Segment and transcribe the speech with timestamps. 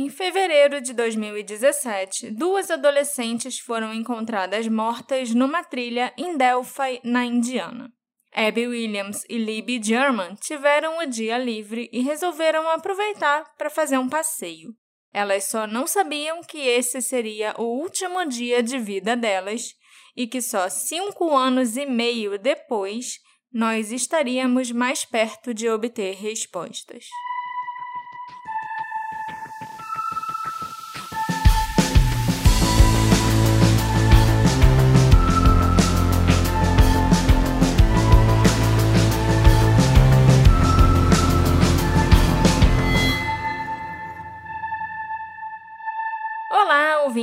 [0.00, 7.92] Em fevereiro de 2017, duas adolescentes foram encontradas mortas numa trilha em Delphi, na Indiana.
[8.32, 14.08] Abby Williams e Libby German tiveram o dia livre e resolveram aproveitar para fazer um
[14.08, 14.72] passeio.
[15.12, 19.74] Elas só não sabiam que esse seria o último dia de vida delas
[20.16, 23.18] e que só cinco anos e meio depois
[23.52, 27.06] nós estaríamos mais perto de obter respostas.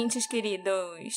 [0.05, 1.15] Ouvintes queridos!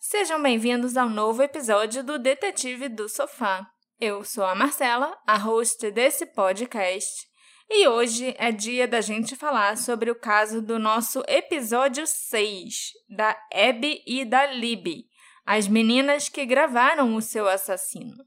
[0.00, 3.64] Sejam bem-vindos ao novo episódio do Detetive do Sofá.
[4.00, 7.28] Eu sou a Marcela, a host desse podcast,
[7.70, 12.74] e hoje é dia da gente falar sobre o caso do nosso episódio 6,
[13.08, 15.04] da Abby e da Libby,
[15.46, 18.24] as meninas que gravaram o seu assassino.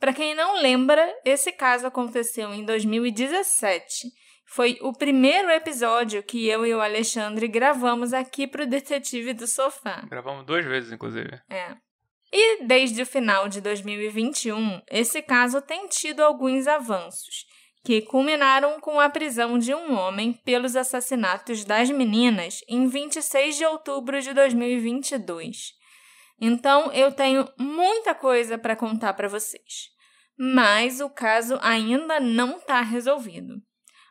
[0.00, 4.08] Para quem não lembra, esse caso aconteceu em 2017
[4.48, 9.46] foi o primeiro episódio que eu e o Alexandre gravamos aqui para o Detetive do
[9.46, 10.06] Sofá.
[10.08, 11.38] Gravamos duas vezes, inclusive.
[11.50, 11.76] É.
[12.32, 17.44] E desde o final de 2021, esse caso tem tido alguns avanços,
[17.84, 23.66] que culminaram com a prisão de um homem pelos assassinatos das meninas em 26 de
[23.66, 25.74] outubro de 2022.
[26.40, 29.90] Então, eu tenho muita coisa para contar para vocês.
[30.38, 33.60] Mas o caso ainda não está resolvido.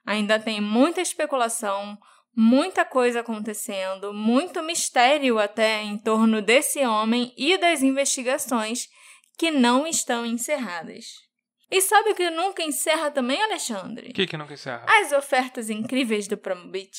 [0.07, 1.97] Ainda tem muita especulação,
[2.33, 8.87] muita coisa acontecendo, muito mistério até em torno desse homem e das investigações
[9.37, 11.07] que não estão encerradas.
[11.69, 14.11] E sabe o que nunca encerra também, Alexandre?
[14.11, 14.85] O que, que nunca encerra?
[14.87, 16.97] As ofertas incríveis do Promobit.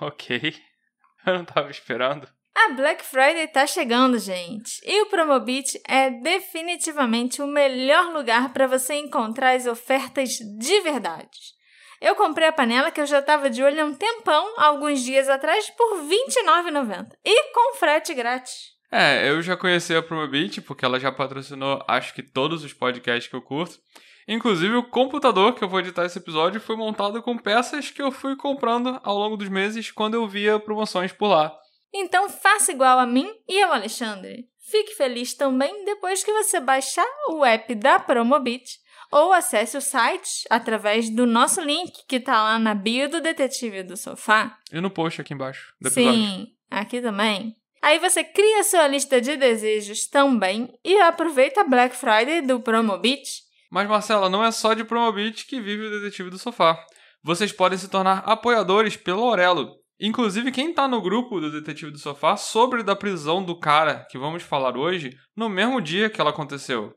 [0.00, 0.54] Ok.
[1.26, 2.26] Eu não tava esperando.
[2.56, 4.80] A Black Friday tá chegando, gente.
[4.82, 11.59] E o Promobit é definitivamente o melhor lugar para você encontrar as ofertas de verdade.
[12.00, 15.28] Eu comprei a panela que eu já estava de olho há um tempão, alguns dias
[15.28, 17.08] atrás, por R$29,90.
[17.24, 18.70] E com frete grátis.
[18.90, 23.28] É, eu já conheci a Promobit, porque ela já patrocinou acho que todos os podcasts
[23.28, 23.78] que eu curto.
[24.26, 28.10] Inclusive, o computador que eu vou editar esse episódio foi montado com peças que eu
[28.10, 31.54] fui comprando ao longo dos meses quando eu via promoções por lá.
[31.92, 34.44] Então faça igual a mim e ao Alexandre.
[34.70, 38.78] Fique feliz também depois que você baixar o app da Promobit
[39.10, 43.82] ou acesse o site através do nosso link que está lá na bio do Detetive
[43.82, 44.56] do Sofá.
[44.72, 46.12] E no post aqui embaixo do episódio.
[46.12, 47.56] Sim, aqui também.
[47.82, 53.42] Aí você cria sua lista de desejos também e aproveita a Black Friday do Promobit.
[53.70, 56.78] Mas Marcela, não é só de Promobit que vive o Detetive do Sofá.
[57.22, 59.76] Vocês podem se tornar apoiadores pelo Orelo.
[59.98, 64.18] Inclusive, quem está no grupo do Detetive do Sofá sobre da prisão do cara que
[64.18, 66.94] vamos falar hoje, no mesmo dia que ela aconteceu.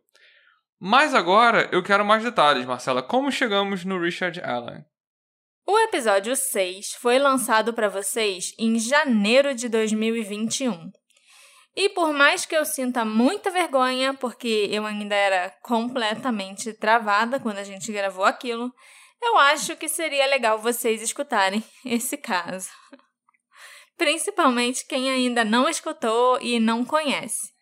[0.79, 3.01] Mas agora eu quero mais detalhes, Marcela.
[3.01, 4.85] Como chegamos no Richard Allen?
[5.65, 10.91] O episódio 6 foi lançado para vocês em janeiro de 2021.
[11.75, 17.57] E por mais que eu sinta muita vergonha, porque eu ainda era completamente travada quando
[17.57, 18.71] a gente gravou aquilo,
[19.21, 22.69] eu acho que seria legal vocês escutarem esse caso.
[23.97, 27.53] Principalmente quem ainda não escutou e não conhece.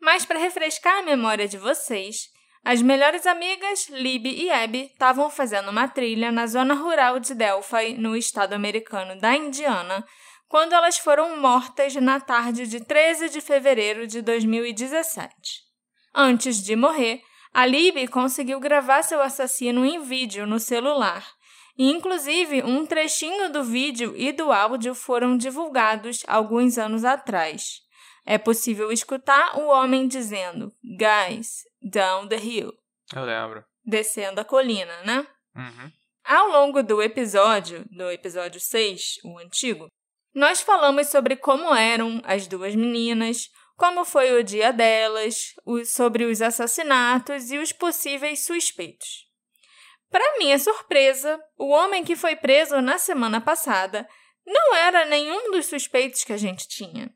[0.00, 2.28] Mas para refrescar a memória de vocês,
[2.64, 7.92] as melhores amigas, Libby e Abby, estavam fazendo uma trilha na zona rural de Delphi,
[7.98, 10.02] no estado americano da Indiana,
[10.48, 15.30] quando elas foram mortas na tarde de 13 de fevereiro de 2017.
[16.14, 17.20] Antes de morrer,
[17.52, 21.26] a Libby conseguiu gravar seu assassino em vídeo no celular.
[21.76, 27.82] E, inclusive, um trechinho do vídeo e do áudio foram divulgados alguns anos atrás.
[28.24, 32.72] É possível escutar o homem dizendo: Guys, down the hill.
[33.14, 33.64] Eu lembro.
[33.84, 35.26] Descendo a colina, né?
[35.54, 35.92] Uhum.
[36.24, 39.88] Ao longo do episódio, do episódio 6, o antigo,
[40.34, 45.52] nós falamos sobre como eram as duas meninas, como foi o dia delas,
[45.84, 49.26] sobre os assassinatos e os possíveis suspeitos.
[50.10, 54.08] Para minha surpresa, o homem que foi preso na semana passada
[54.46, 57.12] não era nenhum dos suspeitos que a gente tinha.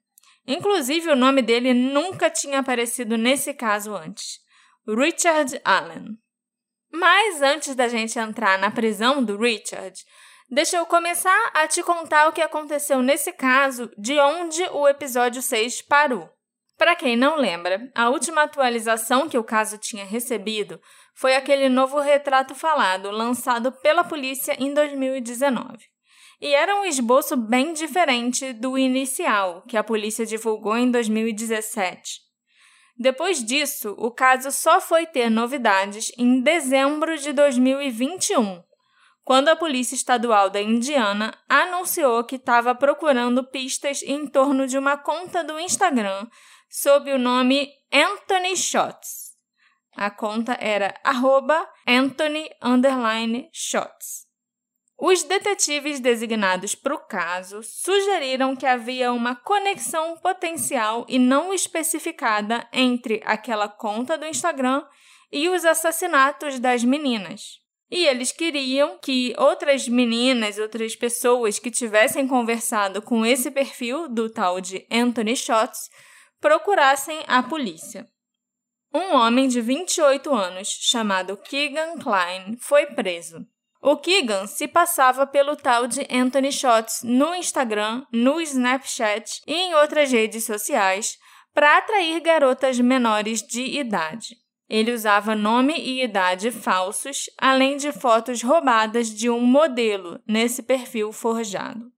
[0.47, 4.41] Inclusive, o nome dele nunca tinha aparecido nesse caso antes.
[4.89, 6.17] Richard Allen.
[6.91, 9.95] Mas antes da gente entrar na prisão do Richard,
[10.49, 15.43] deixa eu começar a te contar o que aconteceu nesse caso, de onde o episódio
[15.43, 16.31] 6 parou.
[16.79, 20.81] Para quem não lembra, a última atualização que o caso tinha recebido
[21.15, 25.77] foi aquele novo retrato falado lançado pela polícia em 2019.
[26.41, 32.28] e era um esboço bem diferente do inicial que a polícia divulgou em 2017.
[32.99, 38.61] Depois disso, o caso só foi ter novidades em dezembro de 2021,
[39.23, 44.97] quando a Polícia Estadual da Indiana anunciou que estava procurando pistas em torno de uma
[44.97, 46.27] conta do Instagram
[46.69, 49.29] sob o nome Anthony Shots.
[49.97, 50.95] A conta era
[51.87, 52.51] Anthony
[53.53, 54.28] Shots.
[55.01, 62.67] Os detetives designados para o caso sugeriram que havia uma conexão potencial e não especificada
[62.73, 64.85] entre aquela conta do Instagram
[65.31, 67.61] e os assassinatos das meninas.
[67.89, 74.29] E eles queriam que outras meninas, outras pessoas que tivessem conversado com esse perfil do
[74.29, 75.91] tal de Anthony Shots
[76.41, 78.05] procurassem a polícia.
[78.93, 83.47] Um homem de 28 anos, chamado Keegan Klein, foi preso.
[83.81, 89.75] O Keegan se passava pelo tal de Anthony Shots no Instagram, no Snapchat e em
[89.75, 91.17] outras redes sociais
[91.55, 94.37] para atrair garotas menores de idade.
[94.69, 101.11] Ele usava nome e idade falsos, além de fotos roubadas de um modelo nesse perfil
[101.11, 101.91] forjado.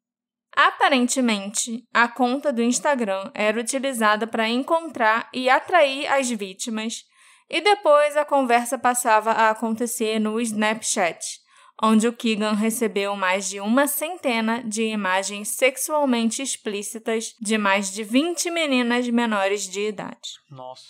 [0.55, 7.05] Aparentemente, a conta do Instagram era utilizada para encontrar e atrair as vítimas,
[7.49, 11.41] e depois a conversa passava a acontecer no Snapchat,
[11.83, 18.05] onde o Keegan recebeu mais de uma centena de imagens sexualmente explícitas de mais de
[18.05, 20.39] 20 meninas menores de idade.
[20.51, 20.85] Nossa.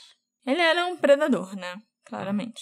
[0.45, 1.77] Ele era um predador, né?
[2.05, 2.61] Claramente.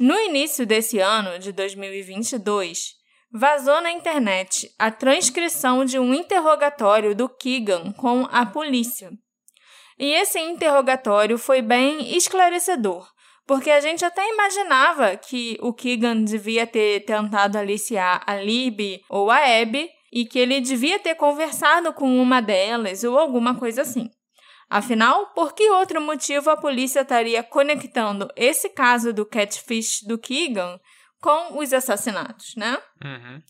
[0.00, 2.94] No início desse ano, de 2022,
[3.30, 9.10] vazou na internet a transcrição de um interrogatório do Keegan com a polícia.
[9.98, 13.11] E esse interrogatório foi bem esclarecedor,
[13.46, 19.30] porque a gente até imaginava que o Keegan devia ter tentado aliciar a Libby ou
[19.30, 24.08] a Abby e que ele devia ter conversado com uma delas ou alguma coisa assim.
[24.68, 30.80] Afinal, por que outro motivo a polícia estaria conectando esse caso do catfish do Keegan
[31.20, 32.78] com os assassinatos, né?
[33.04, 33.42] Uhum.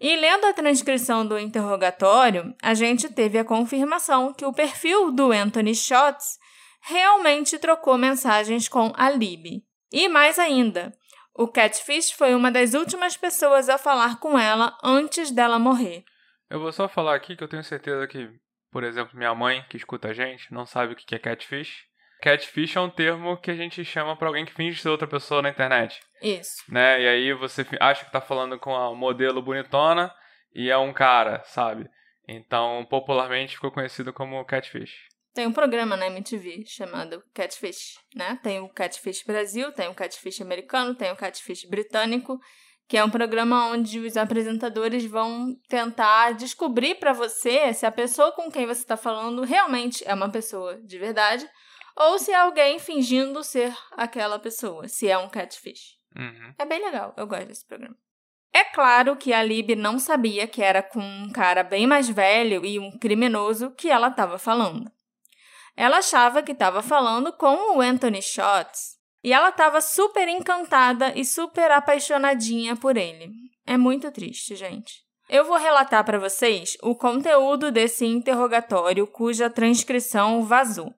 [0.00, 5.30] E lendo a transcrição do interrogatório, a gente teve a confirmação que o perfil do
[5.30, 6.38] Anthony Shots
[6.82, 9.64] realmente trocou mensagens com a Libby.
[9.92, 10.92] E mais ainda,
[11.34, 16.04] o Catfish foi uma das últimas pessoas a falar com ela antes dela morrer.
[16.50, 18.28] Eu vou só falar aqui que eu tenho certeza que,
[18.70, 21.84] por exemplo, minha mãe, que escuta a gente, não sabe o que é catfish.
[22.20, 25.42] Catfish é um termo que a gente chama para alguém que finge ser outra pessoa
[25.42, 26.00] na internet.
[26.22, 26.62] Isso.
[26.68, 27.02] Né?
[27.02, 30.14] E aí você acha que tá falando com a modelo bonitona
[30.54, 31.88] e é um cara, sabe?
[32.28, 35.11] Então, popularmente ficou conhecido como catfish.
[35.34, 38.38] Tem um programa na MTV chamado Catfish, né?
[38.42, 42.38] Tem o Catfish Brasil, tem o Catfish americano, tem o Catfish britânico,
[42.86, 48.32] que é um programa onde os apresentadores vão tentar descobrir para você se a pessoa
[48.32, 51.48] com quem você está falando realmente é uma pessoa de verdade
[51.96, 55.98] ou se é alguém fingindo ser aquela pessoa, se é um catfish.
[56.16, 56.54] Uhum.
[56.58, 57.96] É bem legal, eu gosto desse programa.
[58.52, 62.64] É claro que a Lib não sabia que era com um cara bem mais velho
[62.66, 64.90] e um criminoso que ela estava falando.
[65.76, 71.24] Ela achava que estava falando com o Anthony Shots e ela estava super encantada e
[71.24, 73.30] super apaixonadinha por ele.
[73.66, 75.02] É muito triste, gente.
[75.28, 80.92] Eu vou relatar para vocês o conteúdo desse interrogatório cuja transcrição vazou.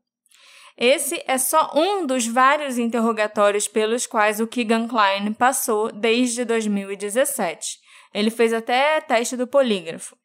[0.77, 7.79] Esse é só um dos vários interrogatórios pelos quais o Keegan Klein passou desde 2017.
[8.13, 10.17] Ele fez até teste do polígrafo.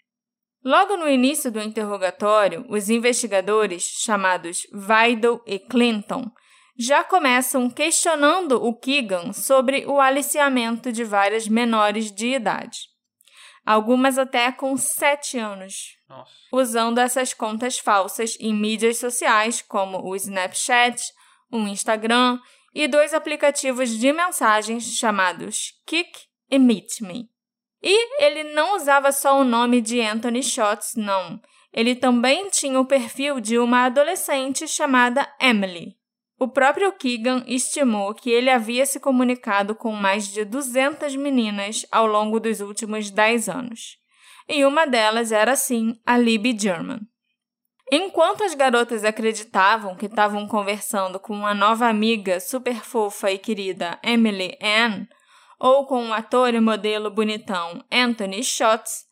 [0.64, 6.30] Logo no início do interrogatório, os investigadores, chamados Vidal e Clinton,
[6.78, 12.78] já começam questionando o Keegan sobre o aliciamento de várias menores de idade.
[13.66, 16.32] Algumas até com 7 anos, Nossa.
[16.52, 21.02] usando essas contas falsas em mídias sociais como o Snapchat,
[21.52, 22.40] o Instagram
[22.74, 26.12] e dois aplicativos de mensagens chamados Kik
[26.50, 27.30] e Meet Me.
[27.82, 31.40] E ele não usava só o nome de Anthony Shots, não.
[31.72, 35.96] Ele também tinha o perfil de uma adolescente chamada Emily.
[36.40, 42.08] O próprio Keegan estimou que ele havia se comunicado com mais de 200 meninas ao
[42.08, 43.98] longo dos últimos 10 anos.
[44.48, 47.02] E uma delas era, sim, a Libby German.
[47.92, 54.00] Enquanto as garotas acreditavam que estavam conversando com uma nova amiga super fofa e querida
[54.04, 55.08] Emily Ann,
[55.60, 59.10] ou com o ator e modelo bonitão Anthony Shots,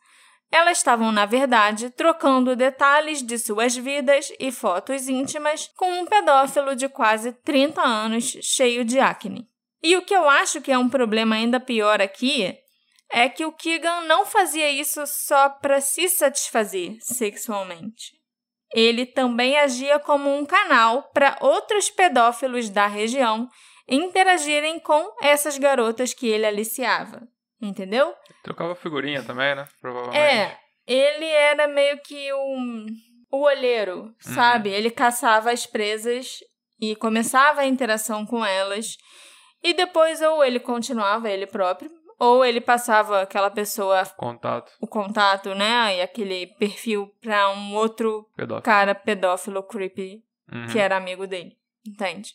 [0.51, 6.75] elas estavam, na verdade, trocando detalhes de suas vidas e fotos íntimas com um pedófilo
[6.75, 9.45] de quase 30 anos cheio de acne.
[9.83, 12.57] E o que eu acho que é um problema ainda pior aqui
[13.09, 18.17] é que o Keegan não fazia isso só para se satisfazer sexualmente.
[18.73, 23.49] Ele também agia como um canal para outros pedófilos da região
[23.87, 27.27] interagirem com essas garotas que ele aliciava.
[27.61, 28.13] Entendeu?
[28.43, 29.67] Trocava figurinha também, né?
[29.81, 30.17] Provavelmente.
[30.17, 32.85] É, ele era meio que um,
[33.31, 34.15] o olheiro, uhum.
[34.19, 34.69] sabe?
[34.69, 36.39] Ele caçava as presas
[36.79, 38.97] e começava a interação com elas.
[39.63, 41.89] E depois, ou ele continuava ele próprio,
[42.19, 44.05] ou ele passava aquela pessoa.
[44.17, 44.71] Contato.
[44.79, 45.97] O contato, né?
[45.97, 48.61] E aquele perfil pra um outro pedófilo.
[48.63, 50.67] cara pedófilo creepy uhum.
[50.67, 51.57] que era amigo dele.
[51.85, 52.33] Entende?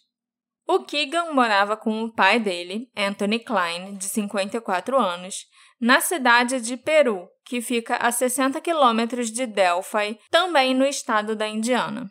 [0.67, 5.47] O Keegan morava com o pai dele, Anthony Klein, de 54 anos,
[5.81, 11.49] na cidade de Peru, que fica a 60 quilômetros de Delphi, também no estado da
[11.49, 12.09] Indiana.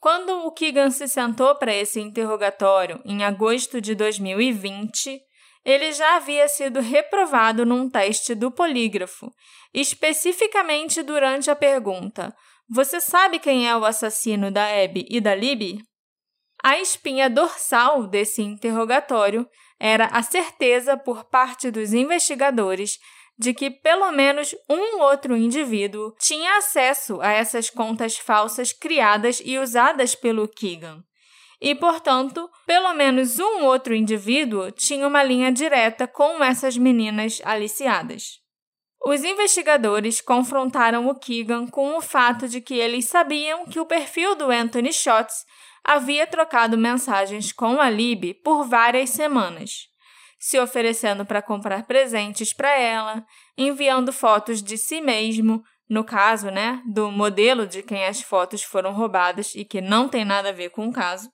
[0.00, 5.20] Quando o Keegan se sentou para esse interrogatório em agosto de 2020,
[5.64, 9.32] ele já havia sido reprovado num teste do polígrafo,
[9.72, 12.34] especificamente durante a pergunta:
[12.68, 15.78] Você sabe quem é o assassino da Abby e da Libby?
[16.62, 19.48] A espinha dorsal desse interrogatório
[19.80, 23.00] era a certeza por parte dos investigadores
[23.36, 29.58] de que pelo menos um outro indivíduo tinha acesso a essas contas falsas criadas e
[29.58, 31.02] usadas pelo Keegan.
[31.60, 38.40] E, portanto, pelo menos um outro indivíduo tinha uma linha direta com essas meninas aliciadas.
[39.04, 44.36] Os investigadores confrontaram o Keegan com o fato de que eles sabiam que o perfil
[44.36, 45.44] do Anthony Schotts
[45.84, 49.88] havia trocado mensagens com a Libby por várias semanas,
[50.38, 53.24] se oferecendo para comprar presentes para ela,
[53.56, 58.92] enviando fotos de si mesmo, no caso, né, do modelo de quem as fotos foram
[58.92, 61.30] roubadas e que não tem nada a ver com o caso,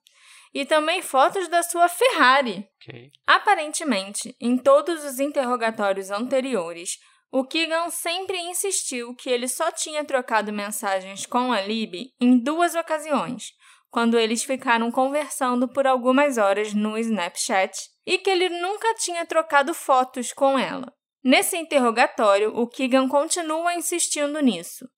[0.53, 2.67] e também fotos da sua Ferrari.
[2.83, 3.11] Okay.
[3.27, 6.99] Aparentemente, em todos os interrogatórios anteriores,
[7.31, 12.75] o Keegan sempre insistiu que ele só tinha trocado mensagens com a Libby em duas
[12.75, 13.53] ocasiões,
[13.91, 17.73] quando eles ficaram conversando por algumas horas no Snapchat
[18.07, 20.93] e que ele nunca tinha trocado fotos com ela.
[21.23, 24.89] Nesse interrogatório, o Keegan continua insistindo nisso.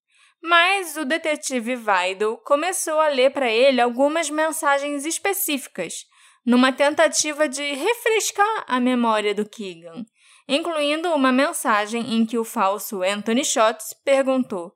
[0.43, 6.07] Mas o detetive Vidal começou a ler para ele algumas mensagens específicas,
[6.45, 10.05] numa tentativa de refrescar a memória do Keegan,
[10.49, 14.73] incluindo uma mensagem em que o falso Anthony Schotts perguntou: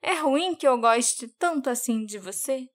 [0.00, 2.68] É ruim que eu goste tanto assim de você?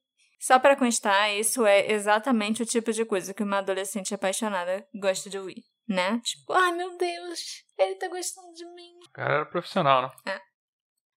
[0.43, 5.29] Só para constar, isso é exatamente o tipo de coisa que uma adolescente apaixonada gosta
[5.29, 6.19] de ouvir, né?
[6.21, 8.91] Tipo, ai meu Deus, ele tá gostando de mim.
[9.07, 10.33] O cara era profissional, né?
[10.33, 10.41] É.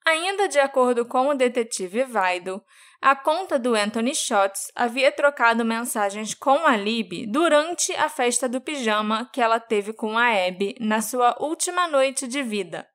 [0.08, 2.62] Ainda de acordo com o detetive Vaido,
[3.02, 8.60] a conta do Anthony Schotts havia trocado mensagens com a Libby durante a festa do
[8.60, 12.88] pijama que ela teve com a Abby na sua última noite de vida.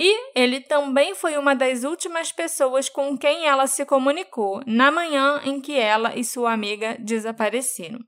[0.00, 5.40] E ele também foi uma das últimas pessoas com quem ela se comunicou na manhã
[5.44, 7.98] em que ela e sua amiga desapareceram.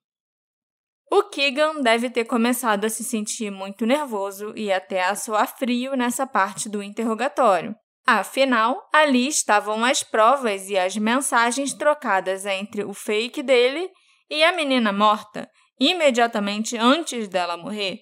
[1.11, 5.97] O Keegan deve ter começado a se sentir muito nervoso e até a suar frio
[5.97, 7.75] nessa parte do interrogatório.
[8.07, 13.91] Afinal, ali estavam as provas e as mensagens trocadas entre o fake dele
[14.31, 17.99] e a menina morta, imediatamente antes dela morrer.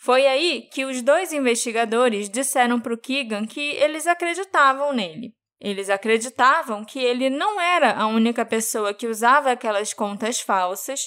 [0.00, 5.34] Foi aí que os dois investigadores disseram para o Keegan que eles acreditavam nele.
[5.60, 11.00] Eles acreditavam que ele não era a única pessoa que usava aquelas contas falsas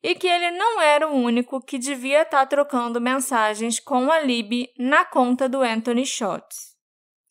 [0.00, 4.20] e que ele não era o único que devia estar tá trocando mensagens com a
[4.20, 6.76] Libby na conta do Anthony Schotts.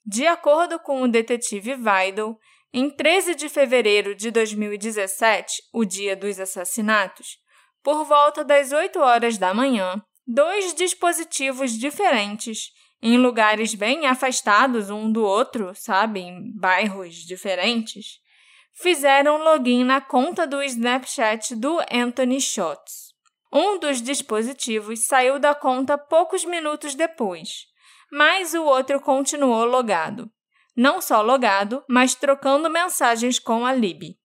[0.05, 2.37] De acordo com o detetive Vidal,
[2.73, 7.37] em 13 de fevereiro de 2017, o dia dos assassinatos,
[7.81, 15.11] por volta das 8 horas da manhã, dois dispositivos diferentes em lugares bem afastados um
[15.11, 18.19] do outro, sabe, em bairros diferentes,
[18.73, 23.13] fizeram login na conta do Snapchat do Anthony Schotts.
[23.53, 27.67] Um dos dispositivos saiu da conta poucos minutos depois,
[28.11, 30.29] mas o outro continuou logado.
[30.75, 34.17] Não só logado, mas trocando mensagens com a Libby.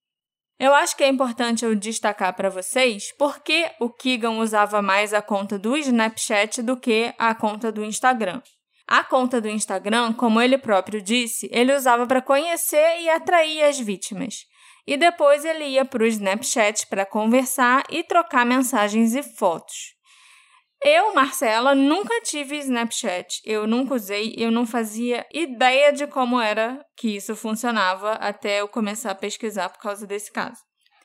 [0.61, 5.23] Eu acho que é importante eu destacar para vocês porque o Keegan usava mais a
[5.23, 8.43] conta do Snapchat do que a conta do Instagram.
[8.87, 13.81] A conta do Instagram, como ele próprio disse, ele usava para conhecer e atrair as
[13.81, 14.45] vítimas.
[14.87, 19.95] E depois ele ia para o Snapchat para conversar e trocar mensagens e fotos.
[20.83, 23.43] Eu, Marcela, nunca tive Snapchat.
[23.45, 28.69] Eu nunca usei, eu não fazia ideia de como era que isso funcionava até eu
[28.69, 30.61] começar a pesquisar por causa desse caso.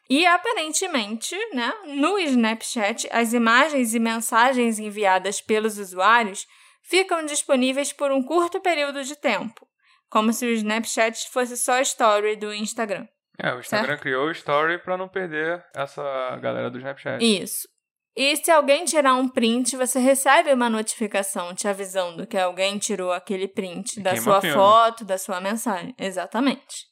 [0.09, 6.45] E aparentemente, né, no Snapchat, as imagens e mensagens enviadas pelos usuários
[6.83, 9.67] ficam disponíveis por um curto período de tempo,
[10.09, 13.07] como se o Snapchat fosse só a story do Instagram.
[13.37, 14.01] É, o Instagram Certo.
[14.01, 17.21] criou o Story pra não perder essa galera do Snapchat.
[17.21, 17.67] Isso.
[18.17, 23.11] E se alguém tirar um print, você recebe uma notificação te avisando que alguém tirou
[23.11, 25.93] aquele print da sua foto, da sua mensagem.
[25.99, 26.85] Exatamente.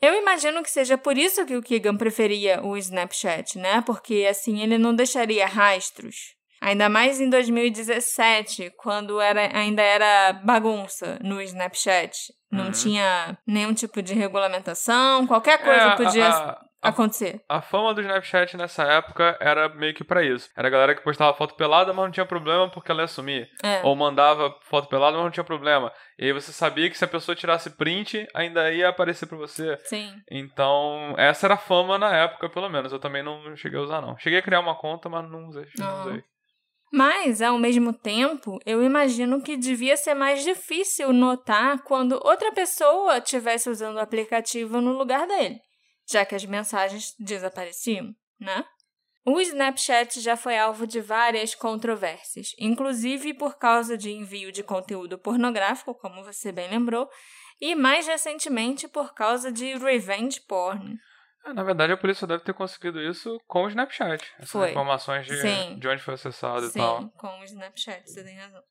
[0.00, 3.82] Eu imagino que seja por isso que o Keegan preferia o Snapchat, né?
[3.84, 6.34] Porque assim ele não deixaria rastros.
[6.60, 12.32] Ainda mais em 2017, quando era, ainda era bagunça no Snapchat.
[12.50, 12.70] Não Uhum.
[12.72, 17.40] tinha nenhum tipo de regulamentação, qualquer coisa É, podia a- a- acontecer.
[17.48, 20.48] A fama do Snapchat nessa época era meio que pra isso.
[20.56, 23.48] Era a galera que postava foto pelada, mas não tinha problema porque ela ia sumir.
[23.62, 23.80] É.
[23.82, 25.92] Ou mandava foto pelada, mas não tinha problema.
[26.18, 29.76] E aí você sabia que se a pessoa tirasse print, ainda ia aparecer pra você.
[29.84, 30.12] Sim.
[30.30, 32.92] Então, essa era a fama na época, pelo menos.
[32.92, 34.16] Eu também não cheguei a usar, não.
[34.18, 35.66] Cheguei a criar uma conta, mas não usei.
[35.78, 36.00] Não Ah.
[36.06, 36.22] usei.
[36.92, 43.18] Mas, ao mesmo tempo, eu imagino que devia ser mais difícil notar quando outra pessoa
[43.18, 45.58] estivesse usando o aplicativo no lugar dele,
[46.08, 48.64] já que as mensagens desapareciam, né?
[49.24, 55.18] O Snapchat já foi alvo de várias controvérsias, inclusive por causa de envio de conteúdo
[55.18, 57.10] pornográfico, como você bem lembrou,
[57.60, 60.96] e mais recentemente por causa de revenge porn.
[61.44, 64.32] É, na verdade, a polícia deve ter conseguido isso com o Snapchat.
[64.38, 64.70] Essas Foi.
[64.70, 65.78] informações de, Sim.
[65.78, 67.08] de onde foi acessado Sim, e tal.
[67.10, 68.62] com o Snapchat, você tem razão.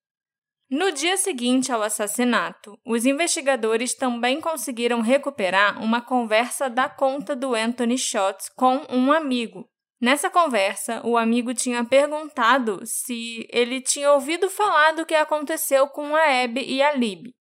[0.78, 7.56] No dia seguinte ao assassinato, os investigadores também conseguiram recuperar uma conversa da conta do
[7.56, 9.70] Anthony Schotts com um amigo.
[10.02, 16.14] Nessa conversa, o amigo tinha perguntado se ele tinha ouvido falar do que aconteceu com
[16.14, 17.34] a Abby e a Lib.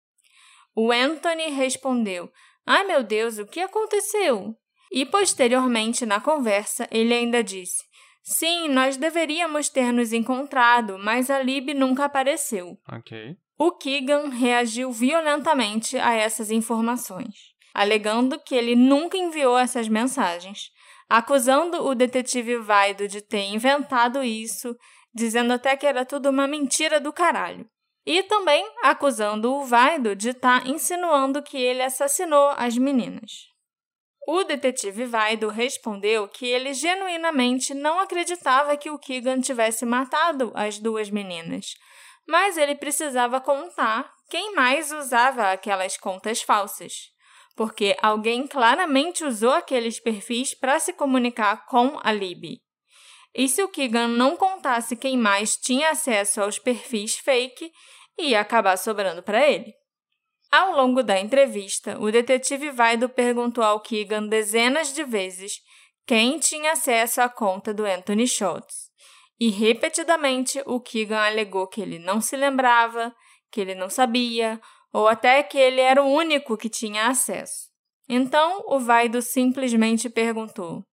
[0.75, 2.31] O Anthony respondeu:
[2.67, 4.55] Ai meu Deus, o que aconteceu?
[4.91, 7.83] E posteriormente, na conversa, ele ainda disse:
[8.23, 12.77] Sim, nós deveríamos ter nos encontrado, mas a Lib nunca apareceu.
[12.89, 13.35] Ok.
[13.59, 17.35] O Keegan reagiu violentamente a essas informações,
[17.73, 20.69] alegando que ele nunca enviou essas mensagens,
[21.09, 24.73] acusando o detetive Vaido de ter inventado isso,
[25.13, 27.67] dizendo até que era tudo uma mentira do caralho.
[28.05, 33.52] E também acusando o Vaido de estar insinuando que ele assassinou as meninas.
[34.25, 40.79] O detetive Vaido respondeu que ele genuinamente não acreditava que o Keegan tivesse matado as
[40.79, 41.75] duas meninas,
[42.25, 47.11] mas ele precisava contar quem mais usava aquelas contas falsas,
[47.53, 52.61] porque alguém claramente usou aqueles perfis para se comunicar com a Libby.
[53.35, 57.71] E se o Keegan não contasse quem mais tinha acesso aos perfis fake,
[58.17, 59.73] ia acabar sobrando para ele.
[60.53, 65.59] Ao longo da entrevista, o detetive Vaido perguntou ao Keegan dezenas de vezes
[66.05, 68.91] quem tinha acesso à conta do Anthony Schultz.
[69.39, 73.11] E repetidamente o Keegan alegou que ele não se lembrava,
[73.51, 74.61] que ele não sabia,
[74.93, 77.71] ou até que ele era o único que tinha acesso.
[78.07, 80.85] Então o Vaido simplesmente perguntou: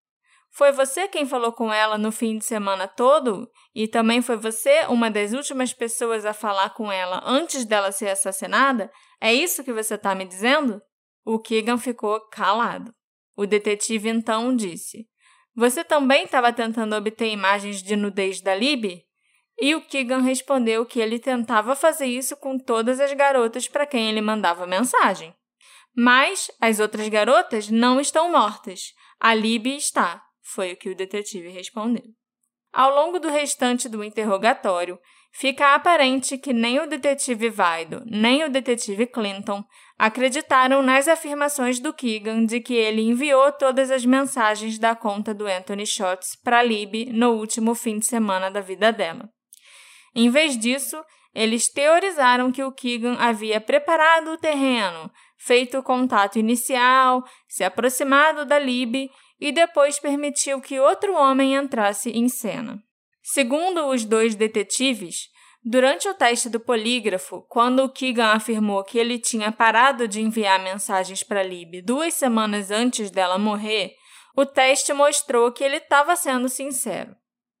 [0.49, 3.47] Foi você quem falou com ela no fim de semana todo?
[3.75, 8.09] E também foi você uma das últimas pessoas a falar com ela antes dela ser
[8.09, 8.91] assassinada?
[9.21, 10.81] É isso que você está me dizendo?
[11.23, 12.91] O Keegan ficou calado.
[13.35, 15.07] O detetive então disse:
[15.55, 19.05] Você também estava tentando obter imagens de nudez da Libby?
[19.59, 24.09] E o Keegan respondeu que ele tentava fazer isso com todas as garotas para quem
[24.09, 25.35] ele mandava mensagem.
[25.95, 28.93] Mas as outras garotas não estão mortas.
[29.19, 32.05] A Libby está, foi o que o detetive respondeu.
[32.73, 34.97] Ao longo do restante do interrogatório,
[35.31, 39.63] fica aparente que nem o detetive Vaido, nem o detetive Clinton
[39.97, 45.45] acreditaram nas afirmações do Keegan de que ele enviou todas as mensagens da conta do
[45.45, 49.29] Anthony Schotts para Libby no último fim de semana da vida dela.
[50.15, 51.01] Em vez disso,
[51.33, 58.45] eles teorizaram que o Keegan havia preparado o terreno, feito o contato inicial, se aproximado
[58.45, 62.81] da Libby e depois permitiu que outro homem entrasse em cena.
[63.21, 65.29] Segundo os dois detetives,
[65.63, 70.59] durante o teste do polígrafo, quando o Keegan afirmou que ele tinha parado de enviar
[70.59, 73.95] mensagens para Libby duas semanas antes dela morrer,
[74.35, 77.15] o teste mostrou que ele estava sendo sincero.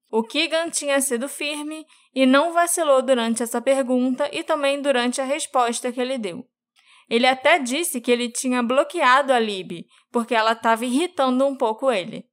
[0.09, 5.23] O Keegan tinha sido firme e não vacilou durante essa pergunta e também durante a
[5.23, 6.45] resposta que ele deu.
[7.09, 11.91] Ele até disse que ele tinha bloqueado a Libby, porque ela estava irritando um pouco
[11.91, 12.25] ele.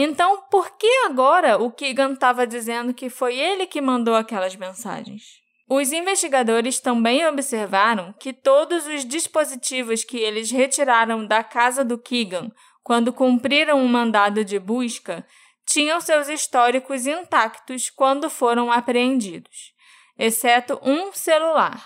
[0.00, 5.24] Então, por que agora o Keegan estava dizendo que foi ele que mandou aquelas mensagens?
[5.68, 12.48] Os investigadores também observaram que todos os dispositivos que eles retiraram da casa do Keegan
[12.80, 15.26] quando cumpriram um mandado de busca
[15.66, 19.74] tinham seus históricos intactos quando foram apreendidos.
[20.16, 21.84] exceto um celular.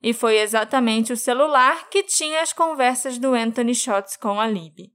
[0.00, 4.92] E foi exatamente o celular que tinha as conversas do Anthony Schotts com a Libby.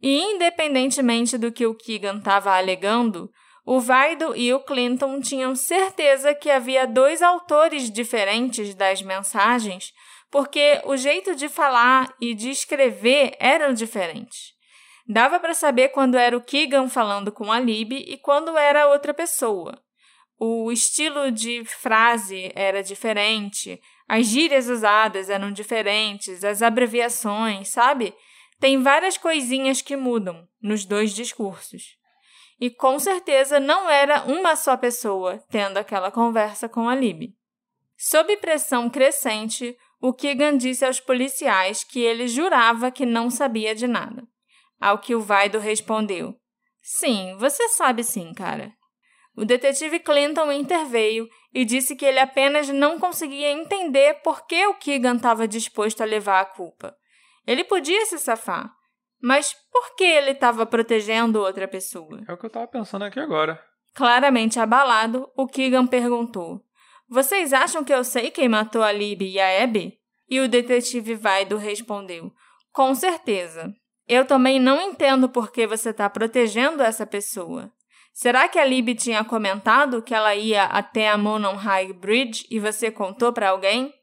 [0.00, 3.30] E independentemente do que o Keegan estava alegando,
[3.64, 9.92] o Vaido e o Clinton tinham certeza que havia dois autores diferentes das mensagens,
[10.30, 14.54] porque o jeito de falar e de escrever eram diferentes.
[15.06, 19.12] Dava para saber quando era o Keegan falando com a Libby e quando era outra
[19.12, 19.78] pessoa.
[20.38, 28.14] O estilo de frase era diferente, as gírias usadas eram diferentes, as abreviações, sabe?
[28.60, 31.96] Tem várias coisinhas que mudam nos dois discursos.
[32.60, 37.36] E com certeza não era uma só pessoa tendo aquela conversa com a Libby.
[37.96, 43.86] Sob pressão crescente, o Keegan disse aos policiais que ele jurava que não sabia de
[43.86, 44.26] nada.
[44.80, 46.34] Ao que o Vaido respondeu:
[46.80, 48.72] Sim, você sabe sim, cara.
[49.36, 54.74] O detetive Clinton interveio e disse que ele apenas não conseguia entender por que o
[54.74, 56.96] Keegan estava disposto a levar a culpa.
[57.48, 58.70] Ele podia se safar,
[59.22, 62.22] mas por que ele estava protegendo outra pessoa?
[62.28, 63.58] É o que eu estava pensando aqui agora.
[63.94, 66.62] Claramente abalado, o Keegan perguntou:
[67.08, 69.98] Vocês acham que eu sei quem matou a Libby e a Abby?
[70.28, 72.30] E o detetive Vaido respondeu:
[72.70, 73.74] Com certeza.
[74.06, 77.72] Eu também não entendo por que você está protegendo essa pessoa.
[78.12, 82.60] Será que a Libby tinha comentado que ela ia até a Monon High Bridge e
[82.60, 83.94] você contou para alguém?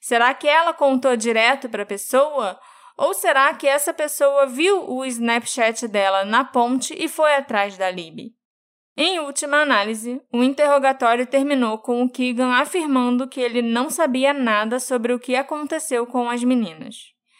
[0.00, 2.58] Será que ela contou direto para a pessoa
[3.02, 7.90] ou será que essa pessoa viu o Snapchat dela na ponte e foi atrás da
[7.90, 8.32] Libby?
[8.96, 14.78] Em última análise, o interrogatório terminou com o Keegan afirmando que ele não sabia nada
[14.78, 16.94] sobre o que aconteceu com as meninas.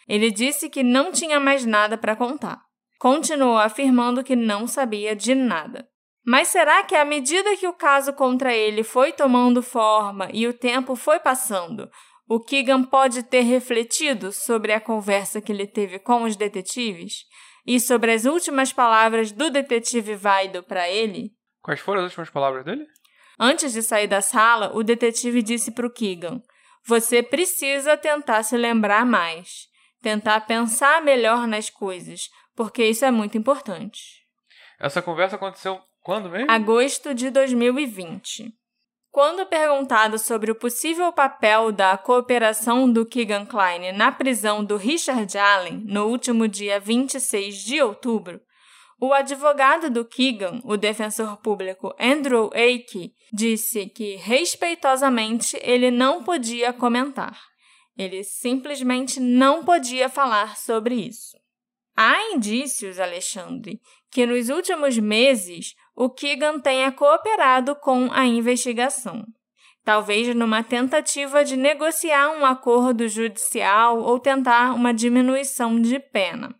[0.05, 2.61] Ele disse que não tinha mais nada para contar.
[2.99, 5.87] Continuou afirmando que não sabia de nada.
[6.25, 10.53] Mas será que à medida que o caso contra ele foi tomando forma e o
[10.53, 11.89] tempo foi passando,
[12.27, 17.25] o Keegan pode ter refletido sobre a conversa que ele teve com os detetives
[17.65, 21.31] e sobre as últimas palavras do detetive Vaido para ele?
[21.61, 22.85] Quais foram as últimas palavras dele?
[23.39, 26.41] Antes de sair da sala, o detetive disse para o Keegan:
[26.85, 29.67] Você precisa tentar se lembrar mais,
[30.01, 34.23] tentar pensar melhor nas coisas, porque isso é muito importante.
[34.79, 36.51] Essa conversa aconteceu quando mesmo?
[36.51, 38.53] Agosto de 2020.
[39.13, 45.37] Quando perguntado sobre o possível papel da cooperação do Keegan Klein na prisão do Richard
[45.37, 48.41] Allen no último dia 26 de outubro,
[48.99, 56.73] o advogado do Keegan, o defensor público Andrew Ake, disse que, respeitosamente, ele não podia
[56.73, 57.39] comentar.
[57.95, 61.37] Ele simplesmente não podia falar sobre isso.
[61.95, 69.23] Há indícios, Alexandre, que nos últimos meses o Keegan tenha cooperado com a investigação,
[69.83, 76.55] talvez numa tentativa de negociar um acordo judicial ou tentar uma diminuição de pena.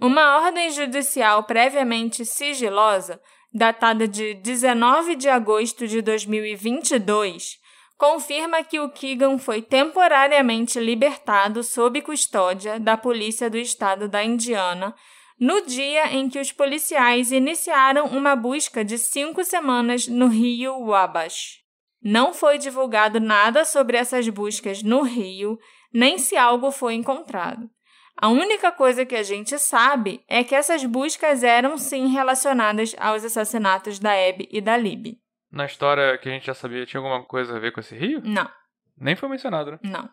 [0.00, 3.20] Uma ordem judicial previamente sigilosa,
[3.52, 7.58] datada de 19 de agosto de 2022,
[7.98, 14.94] confirma que o Keegan foi temporariamente libertado sob custódia da Polícia do Estado da Indiana
[15.42, 21.58] no dia em que os policiais iniciaram uma busca de cinco semanas no rio Wabash.
[22.00, 25.58] Não foi divulgado nada sobre essas buscas no rio,
[25.92, 27.68] nem se algo foi encontrado.
[28.16, 33.24] A única coisa que a gente sabe é que essas buscas eram sim relacionadas aos
[33.24, 35.18] assassinatos da Abby e da Libby.
[35.50, 38.22] Na história que a gente já sabia, tinha alguma coisa a ver com esse rio?
[38.24, 38.48] Não.
[38.96, 39.78] Nem foi mencionado, né?
[39.82, 40.08] Não.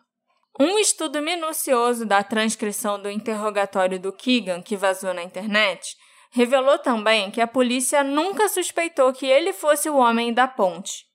[0.62, 5.96] Um estudo minucioso da transcrição do interrogatório do Keegan, que vazou na internet,
[6.30, 11.06] revelou também que a polícia nunca suspeitou que ele fosse o homem da ponte.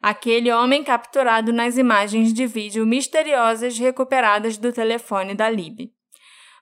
[0.00, 5.92] Aquele homem capturado nas imagens de vídeo misteriosas recuperadas do telefone da Lib.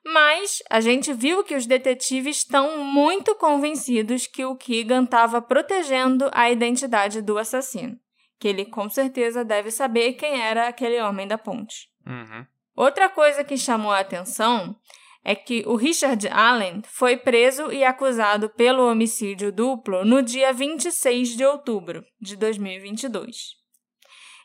[0.02, 6.30] Mas a gente viu que os detetives estão muito convencidos que o Keegan estava protegendo
[6.32, 8.00] a identidade do assassino,
[8.40, 11.91] que ele com certeza deve saber quem era aquele homem da ponte.
[12.06, 12.46] Uhum.
[12.74, 14.76] Outra coisa que chamou a atenção
[15.24, 21.36] é que o Richard Allen foi preso e acusado pelo homicídio duplo no dia 26
[21.36, 23.56] de outubro de 2022.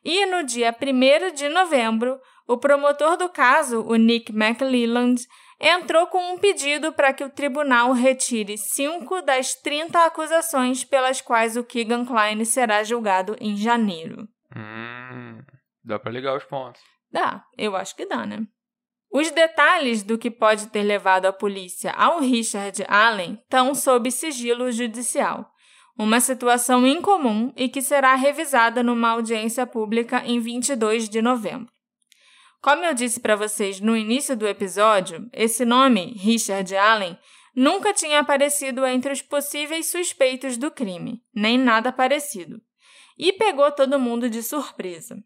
[0.04, 5.26] E no dia 1 de novembro, o promotor do caso, o Nick McLeland,
[5.60, 11.58] entrou com um pedido para que o tribunal retire cinco das 30 acusações pelas quais
[11.58, 14.28] o Keegan Klein será julgado em janeiro.
[14.56, 15.41] Hum,
[15.84, 16.82] dá para ligar os pontos.
[17.12, 18.46] Dá, eu acho que dá, né?
[19.12, 24.72] Os detalhes do que pode ter levado a polícia ao Richard Allen estão sob sigilo
[24.72, 25.52] judicial.
[26.00, 31.74] uma situação incomum e que será revisada numa audiência pública em 22 de novembro.
[32.62, 37.17] Como eu disse para vocês no início do episódio, esse nome, Richard Allen,
[37.56, 42.62] nunca tinha aparecido entre os possíveis suspeitos do crime, nem nada parecido,
[43.17, 45.17] e pegou todo mundo de surpresa.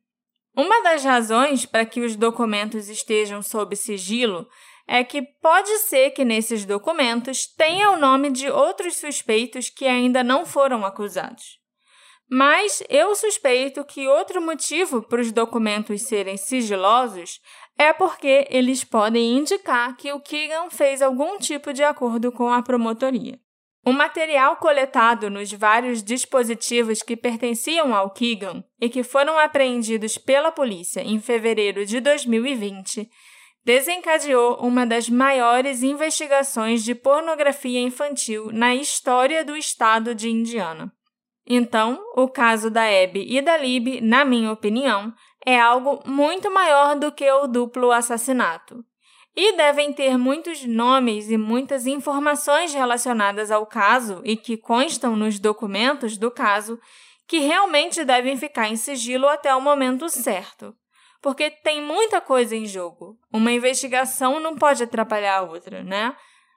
[0.55, 4.47] Uma das razões para que os documentos estejam sob sigilo
[4.87, 10.23] é que pode ser que nesses documentos tenha o nome de outros suspeitos que ainda
[10.23, 11.61] não foram acusados.
[12.29, 17.41] Mas eu suspeito que outro motivo para os documentos serem sigilosos
[17.77, 22.61] é porque eles podem indicar que o Keegan fez algum tipo de acordo com a
[22.61, 23.39] promotoria.
[23.83, 30.51] O material coletado nos vários dispositivos que pertenciam ao Keegan e que foram apreendidos pela
[30.51, 33.09] polícia em fevereiro de 2020
[33.63, 40.91] desencadeou uma das maiores investigações de pornografia infantil na história do estado de Indiana.
[41.45, 45.13] Então, o caso da Abby e da Lib, na minha opinião,
[45.45, 48.83] é algo muito maior do que o duplo assassinato.
[49.35, 55.39] E devem ter muitos nomes e muitas informações relacionadas ao caso e que constam nos
[55.39, 56.79] documentos do caso
[57.27, 60.75] que realmente devem ficar em sigilo até o momento certo.
[61.21, 63.17] Porque tem muita coisa em jogo.
[63.31, 66.15] Uma investigação não pode atrapalhar a outra, né?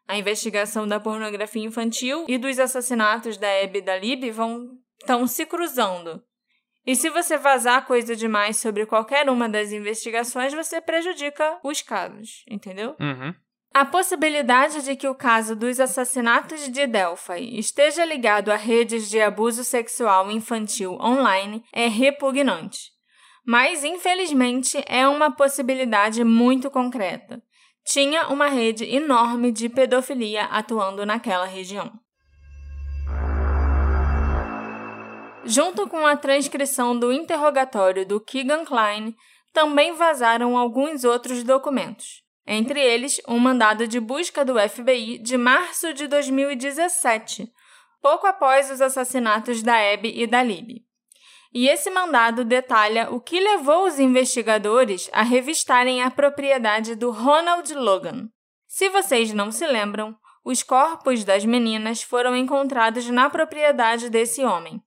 [0.08, 5.26] A investigação da pornografia infantil e dos assassinatos da Abby e da Lib vão estão
[5.26, 6.22] se cruzando.
[6.87, 12.44] E se você vazar coisa demais sobre qualquer uma das investigações, você prejudica os casos,
[12.49, 12.94] entendeu?
[13.01, 13.35] Uhum.
[13.73, 19.20] A possibilidade de que o caso dos assassinatos de Delphi esteja ligado a redes de
[19.20, 22.92] abuso sexual infantil online é repugnante.
[23.44, 27.42] Mas, infelizmente, é uma possibilidade muito concreta.
[27.85, 31.92] Tinha uma rede enorme de pedofilia atuando naquela região.
[35.46, 39.14] Junto com a transcrição do interrogatório do Keegan Klein,
[39.52, 45.92] também vazaram alguns outros documentos, entre eles um mandado de busca do FBI de março
[45.92, 47.52] de 2017,
[48.00, 50.83] pouco após os assassinatos da Abby e da Libby.
[51.52, 57.72] E esse mandado detalha o que levou os investigadores a revistarem a propriedade do Ronald
[57.74, 58.28] Logan.
[58.66, 64.83] Se vocês não se lembram, os corpos das meninas foram encontrados na propriedade desse homem,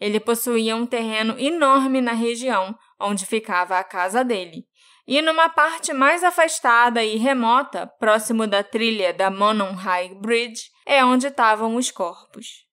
[0.00, 4.64] ele possuía um terreno enorme na região onde ficava a casa dele.
[5.06, 11.04] E numa parte mais afastada e remota, próximo da trilha da Monon High Bridge, é
[11.04, 12.66] onde estavam os corpos.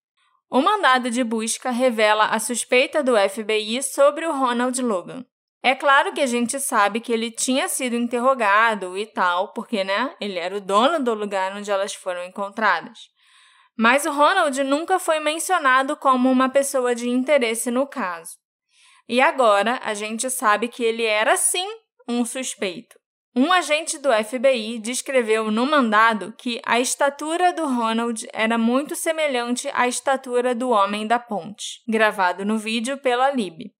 [0.50, 5.26] O mandado de busca revela a suspeita do FBI sobre o Ronald Logan.
[5.64, 10.14] É claro que a gente sabe que ele tinha sido interrogado e tal, porque, né,
[10.22, 13.10] ele era o dono do lugar onde elas foram encontradas.
[13.78, 18.38] Mas o Ronald nunca foi mencionado como uma pessoa de interesse no caso.
[19.08, 21.68] E agora a gente sabe que ele era sim
[22.08, 22.96] um suspeito.
[23.38, 29.70] Um agente do FBI descreveu no mandado que a estatura do Ronald era muito semelhante
[29.74, 33.74] à estatura do homem da ponte, gravado no vídeo pela Lib.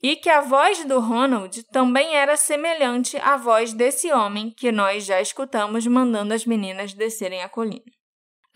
[0.00, 5.04] E que a voz do Ronald também era semelhante à voz desse homem que nós
[5.04, 7.97] já escutamos mandando as meninas descerem a colina.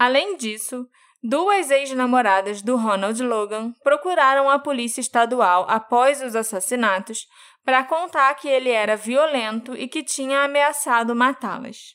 [0.02, 0.88] Além disso,
[1.22, 7.28] duas ex-namoradas do Ronald Logan procuraram a polícia estadual após os assassinatos
[7.64, 11.94] para contar que ele era violento e que tinha ameaçado matá-las.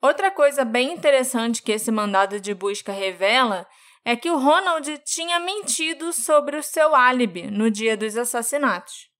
[0.00, 3.66] Outra coisa bem interessante que esse mandado de busca revela
[4.06, 9.10] é que o Ronald tinha mentido sobre o seu álibi no dia dos assassinatos.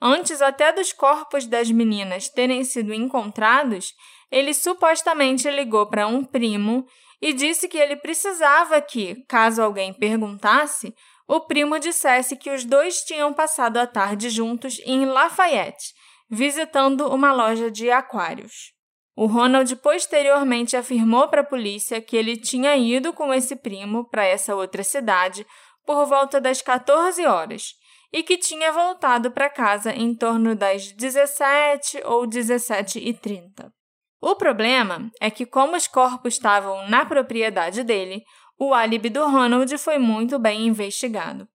[0.00, 3.92] Antes até dos corpos das meninas terem sido encontrados,
[4.30, 6.86] ele supostamente ligou para um primo
[7.20, 10.94] e disse que ele precisava que, caso alguém perguntasse,
[11.28, 15.92] o primo dissesse que os dois tinham passado a tarde juntos em Lafayette,
[16.30, 18.72] visitando uma loja de aquários.
[19.16, 24.24] O Ronald posteriormente afirmou para a polícia que ele tinha ido com esse primo para
[24.24, 25.46] essa outra cidade
[25.86, 27.74] por volta das 14 horas
[28.12, 33.75] e que tinha voltado para casa em torno das 17 ou 17 e 30.
[34.20, 38.22] O problema é que, como os corpos estavam na propriedade dele,
[38.58, 41.46] o álibi do Ronald foi muito bem investigado.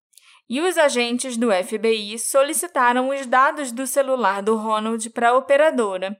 [0.48, 6.16] E os agentes do FBI solicitaram os dados do celular do Ronald para a operadora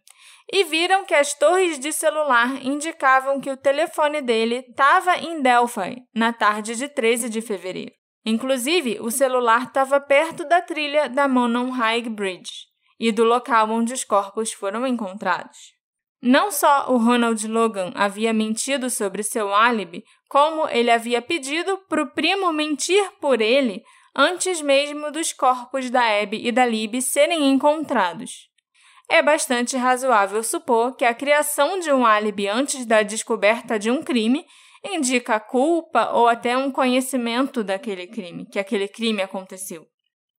[0.51, 6.03] e viram que as torres de celular indicavam que o telefone dele estava em Delphi
[6.15, 7.93] na tarde de 13 de fevereiro.
[8.25, 12.53] Inclusive, o celular estava perto da trilha da Monon High Bridge
[12.99, 15.82] e do local onde os corpos foram encontrados.
[16.23, 22.01] Não só o Ronald Logan havia mentido sobre seu álibi, como ele havia pedido para
[22.01, 23.83] o primo mentir por ele
[24.15, 28.49] antes mesmo dos corpos da Abby e da Lib serem encontrados.
[29.11, 34.01] É bastante razoável supor que a criação de um álibi antes da descoberta de um
[34.01, 34.47] crime
[34.85, 39.92] indica culpa ou até um conhecimento daquele crime, que aquele crime aconteceu.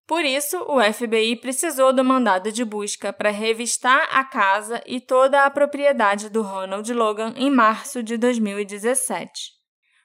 [0.05, 5.45] Por isso, o FBI precisou do mandado de busca para revistar a casa e toda
[5.45, 9.31] a propriedade do Ronald Logan em março de 2017.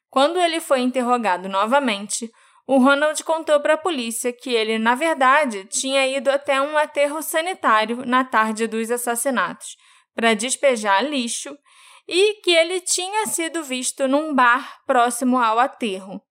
[0.09, 2.31] Quando ele foi interrogado novamente,
[2.67, 7.21] o Ronald contou para a polícia que ele, na verdade, tinha ido até um aterro
[7.21, 9.77] sanitário na tarde dos assassinatos
[10.15, 11.57] para despejar lixo
[12.07, 16.23] e que ele tinha sido visto num bar próximo ao aterro.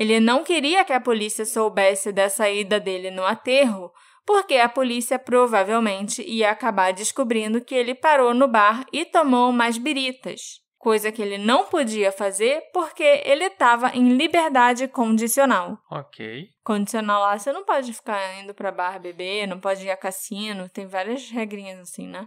[0.00, 3.92] Ele não queria que a polícia soubesse dessa ida dele no aterro,
[4.24, 9.76] porque a polícia provavelmente ia acabar descobrindo que ele parou no bar e tomou umas
[9.76, 15.78] biritas, coisa que ele não podia fazer porque ele estava em liberdade condicional.
[15.90, 16.48] Ok.
[16.64, 20.70] Condicional lá, você não pode ficar indo para bar beber, não pode ir a cassino,
[20.70, 22.26] tem várias regrinhas assim, né?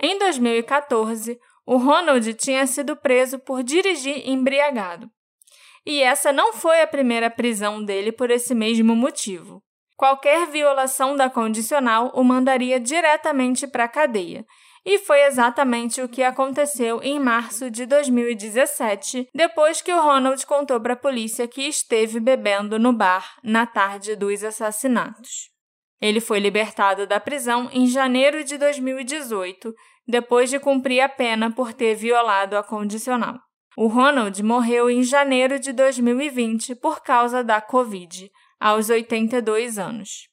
[0.00, 5.10] Em 2014, o Ronald tinha sido preso por dirigir embriagado
[5.86, 9.62] e essa não foi a primeira prisão dele por esse mesmo motivo.
[9.96, 14.46] Qualquer violação da condicional o mandaria diretamente para a cadeia.
[14.84, 20.80] E foi exatamente o que aconteceu em março de 2017, depois que o Ronald contou
[20.80, 25.50] para a polícia que esteve bebendo no bar na tarde dos assassinatos.
[26.00, 29.74] Ele foi libertado da prisão em janeiro de 2018,
[30.08, 33.38] depois de cumprir a pena por ter violado a condicional.
[33.76, 40.28] O Ronald morreu em janeiro de 2020 por causa da Covid, aos 82 anos.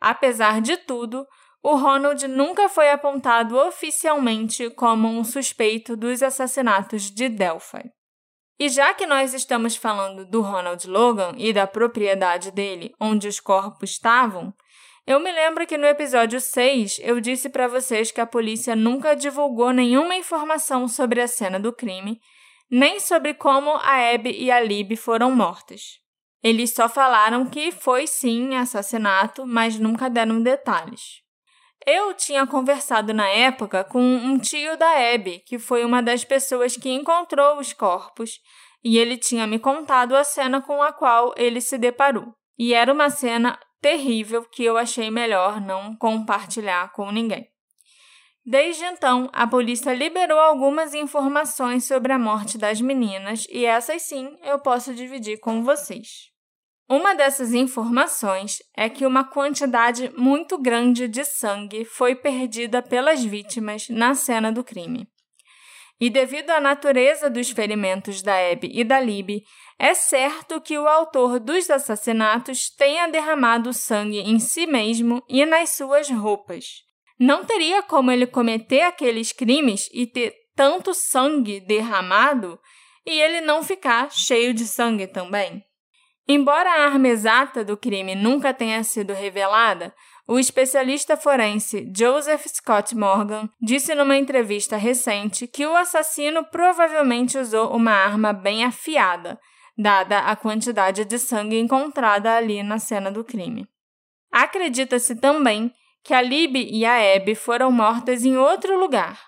[0.00, 1.24] Apesar de tudo,
[1.62, 7.90] o Ronald nunca foi apontado oficialmente como um suspeito dos assassinatos de Delphi.
[8.58, 13.40] E já que nós estamos falando do Ronald Logan e da propriedade dele, onde os
[13.40, 14.52] corpos estavam,
[15.06, 19.14] eu me lembro que no episódio 6 eu disse para vocês que a polícia nunca
[19.14, 22.20] divulgou nenhuma informação sobre a cena do crime
[22.76, 26.00] nem sobre como a Abby e a Lib foram mortas.
[26.42, 31.22] Eles só falaram que foi sim assassinato, mas nunca deram detalhes.
[31.86, 36.76] Eu tinha conversado na época com um tio da Abby, que foi uma das pessoas
[36.76, 38.40] que encontrou os corpos,
[38.82, 42.34] e ele tinha me contado a cena com a qual ele se deparou.
[42.58, 47.53] E era uma cena terrível que eu achei melhor não compartilhar com ninguém.
[48.46, 54.36] Desde então, a polícia liberou algumas informações sobre a morte das meninas e essas sim
[54.42, 56.30] eu posso dividir com vocês.
[56.86, 63.88] Uma dessas informações é que uma quantidade muito grande de sangue foi perdida pelas vítimas
[63.88, 65.08] na cena do crime.
[65.98, 69.42] E devido à natureza dos ferimentos da Abby e da Lib,
[69.78, 75.70] é certo que o autor dos assassinatos tenha derramado sangue em si mesmo e nas
[75.70, 76.84] suas roupas
[77.24, 82.60] não teria como ele cometer aqueles crimes e ter tanto sangue derramado
[83.06, 85.64] e ele não ficar cheio de sangue também.
[86.28, 89.94] Embora a arma exata do crime nunca tenha sido revelada,
[90.26, 97.74] o especialista forense Joseph Scott Morgan disse numa entrevista recente que o assassino provavelmente usou
[97.74, 99.38] uma arma bem afiada,
[99.78, 103.66] dada a quantidade de sangue encontrada ali na cena do crime.
[104.30, 105.72] Acredita-se também
[106.04, 109.18] que a Lib e a Abby foram mortas em outro lugar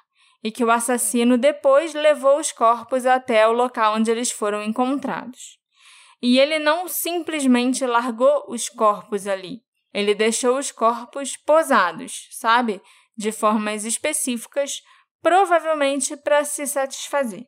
[0.45, 5.59] e que o assassino depois levou os corpos até o local onde eles foram encontrados.
[6.23, 9.63] E ele não simplesmente largou os corpos ali.
[9.93, 12.83] Ele deixou os corpos posados, sabe?
[13.17, 14.83] De formas específicas,
[15.23, 17.47] provavelmente para se satisfazer.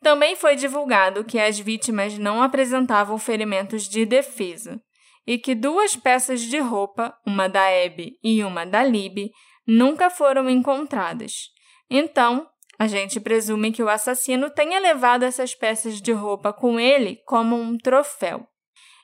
[0.00, 4.82] Também foi divulgado que as vítimas não apresentavam ferimentos de defesa
[5.26, 9.30] e que duas peças de roupa, uma da Abby e uma da Lib,
[9.66, 11.50] nunca foram encontradas.
[11.88, 12.46] Então,
[12.78, 17.54] a gente presume que o assassino tenha levado essas peças de roupa com ele como
[17.54, 18.46] um troféu.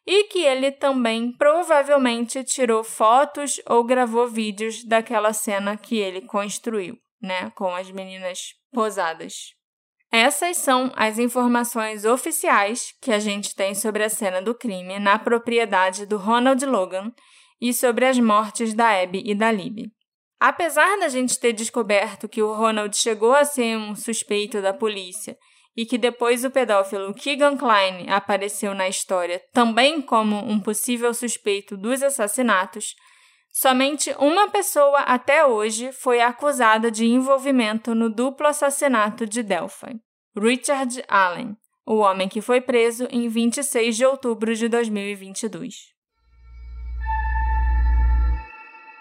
[0.07, 6.99] E que ele também provavelmente tirou fotos ou gravou vídeos daquela cena que ele construiu,
[7.21, 9.58] né, com as meninas posadas.
[10.11, 15.19] Essas são as informações oficiais que a gente tem sobre a cena do crime na
[15.19, 17.13] propriedade do Ronald Logan
[17.61, 19.93] e sobre as mortes da Abby e da Libby.
[20.41, 25.37] Apesar da gente ter descoberto que o Ronald chegou a ser um suspeito da polícia
[25.77, 31.77] e que depois o pedófilo Keegan Klein apareceu na história também como um possível suspeito
[31.77, 32.95] dos assassinatos,
[33.61, 40.01] Somente uma pessoa até hoje foi acusada de envolvimento no duplo assassinato de Delphi:
[40.37, 45.75] Richard Allen, o homem que foi preso em 26 de outubro de 2022.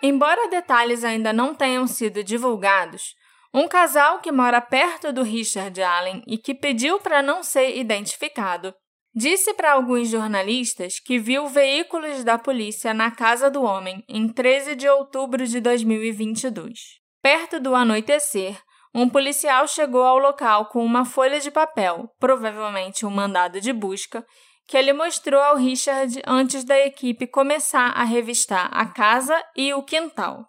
[0.02, 3.14] Embora detalhes ainda não tenham sido divulgados,
[3.54, 8.74] um casal que mora perto do Richard Allen e que pediu para não ser identificado
[9.18, 14.76] disse para alguns jornalistas que viu veículos da polícia na casa do homem em 13
[14.76, 17.00] de outubro de 2022.
[17.20, 18.62] Perto do anoitecer,
[18.94, 24.24] um policial chegou ao local com uma folha de papel, provavelmente um mandado de busca,
[24.68, 29.82] que ele mostrou ao Richard antes da equipe começar a revistar a casa e o
[29.82, 30.46] quintal.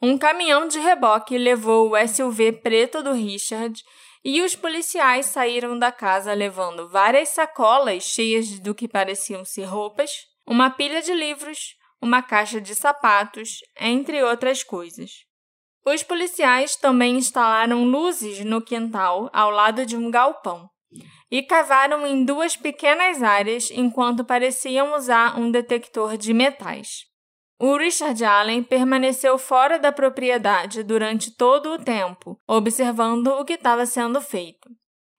[0.00, 3.78] Um caminhão de reboque levou o SUV preto do Richard
[4.28, 10.26] e os policiais saíram da casa levando várias sacolas cheias do que pareciam ser roupas,
[10.44, 15.12] uma pilha de livros, uma caixa de sapatos, entre outras coisas.
[15.84, 20.68] Os policiais também instalaram luzes no quintal ao lado de um galpão
[21.30, 27.04] e cavaram em duas pequenas áreas enquanto pareciam usar um detector de metais.
[27.58, 33.86] O Richard Allen permaneceu fora da propriedade durante todo o tempo, observando o que estava
[33.86, 34.68] sendo feito.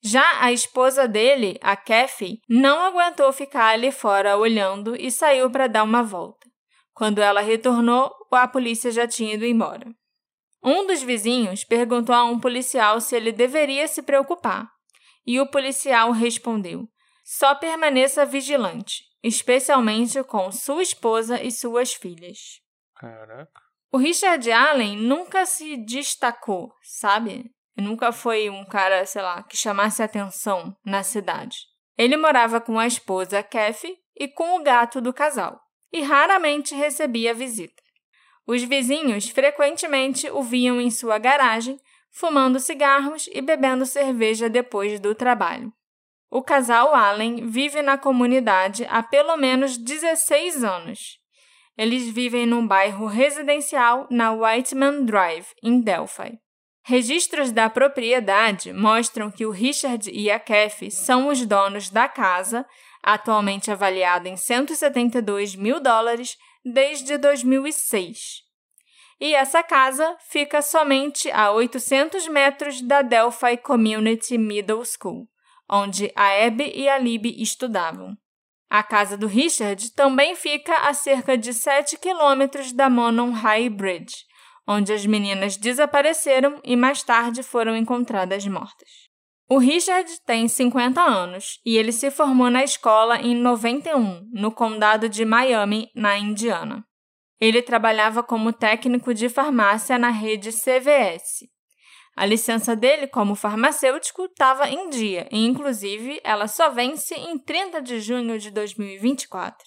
[0.04, 5.66] Já a esposa dele, a Kathy, não aguentou ficar ali fora olhando e saiu para
[5.66, 6.48] dar uma volta.
[6.94, 9.88] Quando ela retornou, a polícia já tinha ido embora.
[10.64, 14.70] Um dos vizinhos perguntou a um policial se ele deveria se preocupar,
[15.26, 16.88] e o policial respondeu:
[17.24, 22.62] só permaneça vigilante especialmente com sua esposa e suas filhas.
[22.96, 23.62] Caraca.
[23.92, 27.52] O Richard Allen nunca se destacou, sabe?
[27.76, 31.58] Nunca foi um cara, sei lá, que chamasse atenção na cidade.
[31.98, 35.60] Ele morava com a esposa Kathy e com o gato do casal,
[35.92, 37.82] e raramente recebia visita.
[38.48, 41.80] Os vizinhos frequentemente o viam em sua garagem,
[42.12, 45.72] fumando cigarros e bebendo cerveja depois do trabalho.
[46.30, 51.20] O casal Allen vive na comunidade há pelo menos 16 anos.
[51.78, 56.38] Eles vivem num bairro residencial na Whiteman Drive, em Delphi.
[56.84, 62.66] Registros da propriedade mostram que o Richard e a Kathy são os donos da casa,
[63.02, 68.18] atualmente avaliada em 172 mil dólares desde 2006.
[69.20, 75.28] E essa casa fica somente a 800 metros da Delphi Community Middle School
[75.70, 78.16] onde a Abby e a Libby estudavam.
[78.70, 84.26] A casa do Richard também fica a cerca de 7 quilômetros da Monon High Bridge,
[84.68, 89.08] onde as meninas desapareceram e mais tarde foram encontradas mortas.
[89.50, 95.08] O Richard tem 50 anos e ele se formou na escola em 91, no condado
[95.08, 96.84] de Miami, na Indiana.
[97.40, 101.48] Ele trabalhava como técnico de farmácia na rede CVS,
[102.18, 107.80] a licença dele como farmacêutico estava em dia e, inclusive, ela só vence em 30
[107.80, 109.64] de junho de 2024.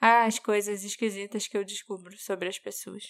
[0.00, 3.02] Ah, as coisas esquisitas que eu descubro sobre as pessoas.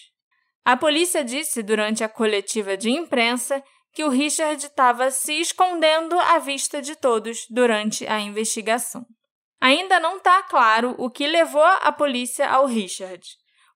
[0.65, 3.63] A polícia disse durante a coletiva de imprensa
[3.93, 9.05] que o Richard estava se escondendo à vista de todos durante a investigação.
[9.61, 13.25] Ainda não está claro o que levou a polícia ao Richard.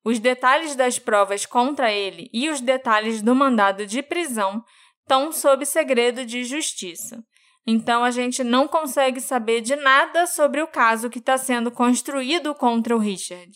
[0.04, 4.62] Os detalhes das provas contra ele e os detalhes do mandado de prisão
[5.10, 7.24] estão sob segredo de justiça.
[7.66, 12.53] Então a gente não consegue saber de nada sobre o caso que está sendo construído
[12.53, 13.51] contra o Richard.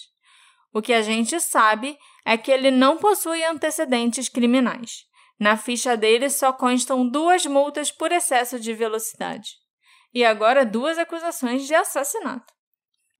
[0.74, 1.96] O que a gente sabe
[2.26, 5.04] é que ele não possui antecedentes criminais.
[5.40, 9.52] Na ficha dele só constam duas multas por excesso de velocidade.
[10.12, 12.52] E agora duas acusações de assassinato.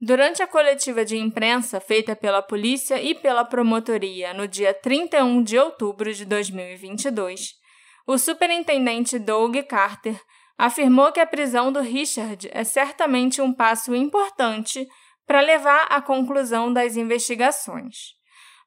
[0.02, 5.58] Durante a coletiva de imprensa feita pela polícia e pela promotoria no dia 31 de
[5.58, 7.63] outubro de 2022,
[8.06, 10.20] o superintendente Doug Carter
[10.58, 14.88] afirmou que a prisão do Richard é certamente um passo importante
[15.26, 18.14] para levar à conclusão das investigações,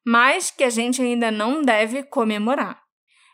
[0.04, 2.82] mas que a gente ainda não deve comemorar.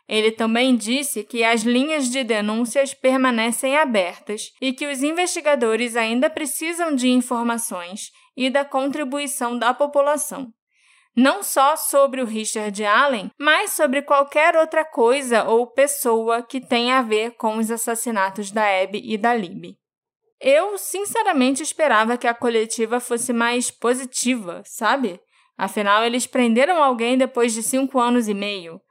[0.07, 6.29] Ele também disse que as linhas de denúncias permanecem abertas e que os investigadores ainda
[6.29, 10.53] precisam de informações e da contribuição da população
[11.15, 16.97] não só sobre o Richard Allen, mas sobre qualquer outra coisa ou pessoa que tenha
[16.97, 19.77] a ver com os assassinatos da Abby e da Libby.
[20.39, 25.19] Eu, sinceramente, esperava que a coletiva fosse mais positiva, sabe?
[25.57, 28.81] Afinal, eles prenderam alguém depois de cinco anos e meio.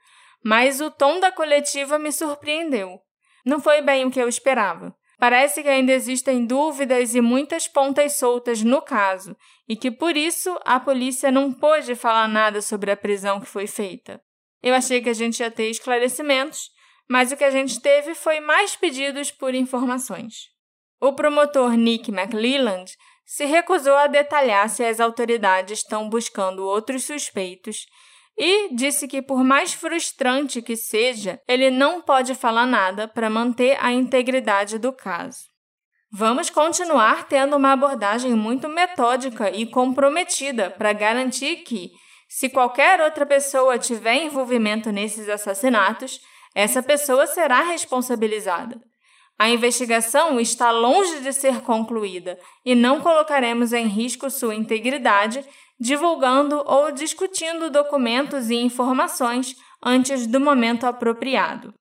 [0.45, 2.99] Mas o tom da coletiva me surpreendeu.
[3.45, 4.95] Não foi bem o que eu esperava.
[5.19, 9.37] Parece que ainda existem dúvidas e muitas pontas soltas no caso,
[9.69, 13.67] e que por isso a polícia não pôde falar nada sobre a prisão que foi
[13.67, 14.21] feita.
[14.63, 16.71] Eu achei que a gente ia ter esclarecimentos,
[17.09, 20.51] mas o que a gente teve foi mais pedidos por informações.
[21.01, 22.93] O promotor Nick McLeland
[23.25, 27.87] se recusou a detalhar se as autoridades estão buscando outros suspeitos
[28.37, 33.77] e disse que, por mais frustrante que seja, ele não pode falar nada para manter
[33.81, 35.52] a integridade do caso.
[36.15, 41.91] Vamos continuar tendo uma abordagem muito metódica e comprometida para garantir que,
[42.29, 46.21] se qualquer outra pessoa tiver envolvimento nesses assassinatos,
[46.55, 48.79] essa pessoa será responsabilizada.
[49.39, 55.43] A investigação está longe de ser concluída e não colocaremos em risco sua integridade
[55.81, 61.73] divulgando ou discutindo documentos e informações antes do momento apropriado.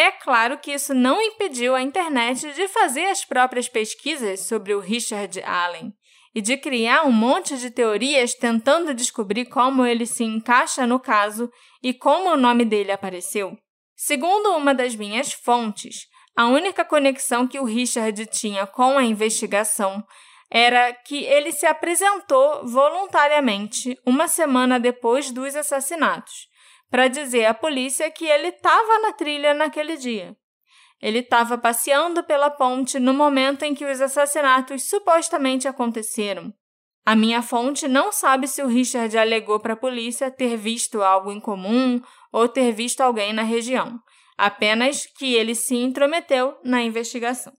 [0.00, 4.80] É claro que isso não impediu a internet de fazer as próprias pesquisas sobre o
[4.80, 5.92] Richard Allen
[6.34, 11.52] e de criar um monte de teorias tentando descobrir como ele se encaixa no caso
[11.82, 13.58] e como o nome dele apareceu.
[13.94, 20.02] Segundo uma das minhas fontes, a única conexão que o Richard tinha com a investigação
[20.50, 26.48] era que ele se apresentou voluntariamente uma semana depois dos assassinatos,
[26.90, 30.36] para dizer à polícia que ele estava na trilha naquele dia.
[31.00, 36.52] Ele estava passeando pela ponte no momento em que os assassinatos supostamente aconteceram.
[37.06, 41.32] A minha fonte não sabe se o Richard alegou para a polícia ter visto algo
[41.32, 43.98] em comum ou ter visto alguém na região,
[44.36, 47.52] apenas que ele se intrometeu na investigação.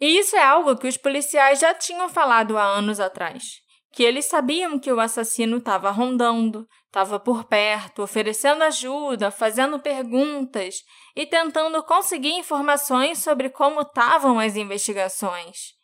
[0.00, 3.60] E isso é algo que os policiais já tinham falado há anos atrás.
[3.92, 6.66] Que eles sabiam que o assassino estava rondando,
[6.96, 10.76] estava por perto, oferecendo ajuda, fazendo perguntas
[11.14, 15.74] e tentando conseguir informações sobre como estavam as investigações.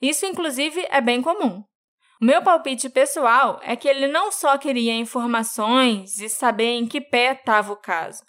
[0.00, 1.64] Isso, inclusive, é bem comum.
[2.20, 7.00] O meu palpite pessoal é que ele não só queria informações e saber em que
[7.00, 8.22] pé estava o caso,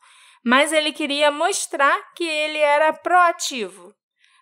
[0.46, 3.94] mas ele queria mostrar que ele era proativo,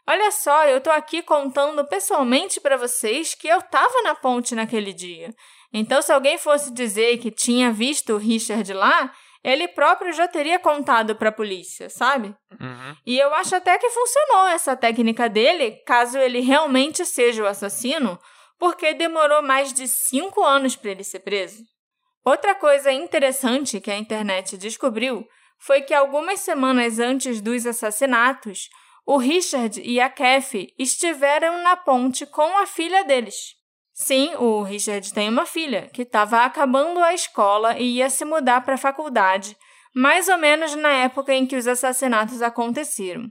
[0.08, 4.92] Olha só, eu tô aqui contando pessoalmente para vocês que eu estava na ponte naquele
[4.92, 5.34] dia.
[5.74, 9.12] Então, se alguém fosse dizer que tinha visto o Richard lá,
[9.44, 12.36] ele próprio já teria contado para a polícia, sabe?
[12.60, 12.96] Uhum.
[13.06, 18.20] E eu acho até que funcionou essa técnica dele, caso ele realmente seja o assassino,
[18.60, 21.64] porque demorou mais de cinco anos para ele ser preso.
[22.24, 25.26] Outra coisa interessante que a internet descobriu
[25.58, 28.70] foi que algumas semanas antes dos assassinatos,
[29.06, 33.56] o Richard e a Kathy estiveram na ponte com a filha deles.
[34.04, 38.62] Sim, o Richard tem uma filha que estava acabando a escola e ia se mudar
[38.62, 39.56] para a faculdade,
[39.94, 43.30] mais ou menos na época em que os assassinatos aconteceram.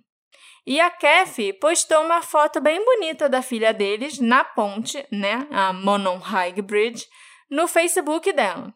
[0.64, 5.72] E a Kathy postou uma foto bem bonita da filha deles na ponte, né, a
[5.72, 7.04] Monon High Bridge,
[7.50, 8.72] no Facebook dela.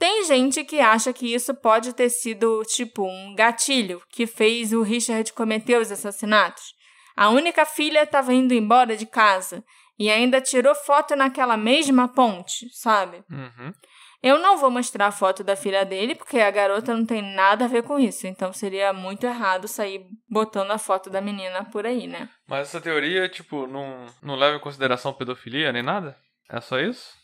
[0.00, 4.82] Tem gente que acha que isso pode ter sido tipo um gatilho que fez o
[4.82, 6.74] Richard cometer os assassinatos.
[7.16, 9.64] A única filha estava indo embora de casa
[9.98, 13.24] e ainda tirou foto naquela mesma ponte, sabe?
[13.30, 13.72] Uhum.
[14.22, 17.66] Eu não vou mostrar a foto da filha dele, porque a garota não tem nada
[17.66, 18.26] a ver com isso.
[18.26, 22.28] Então seria muito errado sair botando a foto da menina por aí, né?
[22.48, 26.16] Mas essa teoria, tipo, não, não leva em consideração pedofilia nem nada?
[26.50, 27.14] É só isso?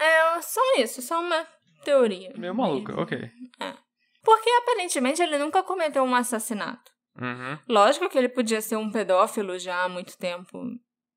[0.00, 1.46] É só isso, só uma
[1.84, 2.32] teoria.
[2.36, 3.02] Meio maluca, mesmo.
[3.02, 3.30] ok.
[3.60, 3.74] É.
[4.22, 6.92] Porque aparentemente ele nunca cometeu um assassinato.
[7.20, 7.58] Uhum.
[7.68, 10.64] Lógico que ele podia ser um pedófilo já há muito tempo,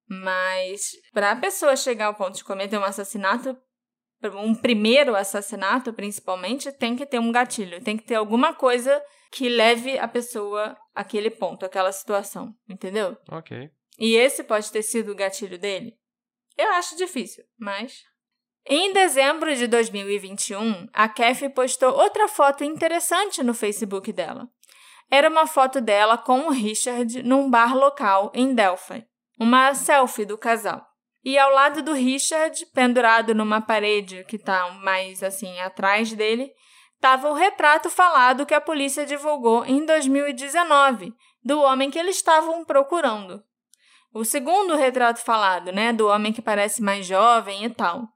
[0.07, 3.57] mas para a pessoa chegar ao ponto de cometer um assassinato,
[4.23, 9.01] um primeiro assassinato principalmente, tem que ter um gatilho, tem que ter alguma coisa
[9.31, 13.17] que leve a pessoa àquele ponto, àquela situação, entendeu?
[13.31, 13.69] Ok.
[13.99, 15.97] E esse pode ter sido o gatilho dele?
[16.57, 18.03] Eu acho difícil, mas
[18.69, 24.49] em dezembro de 2021, a Kathy postou outra foto interessante no Facebook dela.
[25.09, 29.07] Era uma foto dela com o Richard num bar local em Delphi,
[29.39, 30.85] uma selfie do casal.
[31.23, 36.51] E ao lado do Richard, pendurado numa parede que está mais assim atrás dele,
[36.95, 41.13] estava o retrato falado que a polícia divulgou em 2019
[41.43, 43.43] do homem que eles estavam procurando.
[44.13, 48.07] O segundo retrato falado, né, do homem que parece mais jovem e tal.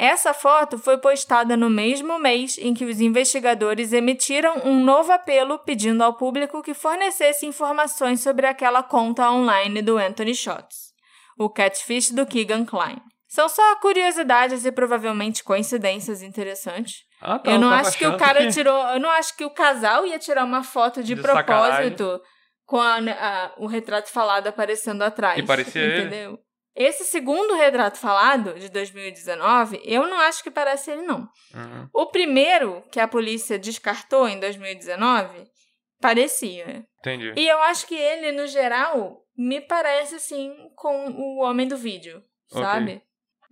[0.00, 5.58] Essa foto foi postada no mesmo mês em que os investigadores emitiram um novo apelo
[5.58, 10.94] pedindo ao público que fornecesse informações sobre aquela conta online do Anthony Shots,
[11.38, 12.96] o catfish do Keegan Klein.
[13.28, 17.04] São só curiosidades e provavelmente coincidências interessantes.
[17.20, 18.82] Ah, tá, eu não acho que o cara tirou.
[18.88, 22.22] Eu não acho que o casal ia tirar uma foto de, De propósito
[22.64, 25.38] com a, a, o retrato falado aparecendo atrás.
[25.38, 26.38] E parecia ele?
[26.74, 31.28] Esse segundo retrato falado, de 2019, eu não acho que parece ele, não.
[31.54, 31.88] Uhum.
[31.92, 35.46] O primeiro, que a polícia descartou em 2019,
[36.00, 36.84] parecia.
[37.00, 37.32] Entendi.
[37.36, 42.22] E eu acho que ele, no geral, me parece, assim, com o homem do vídeo,
[42.52, 42.62] Ok.
[42.64, 43.02] sabe?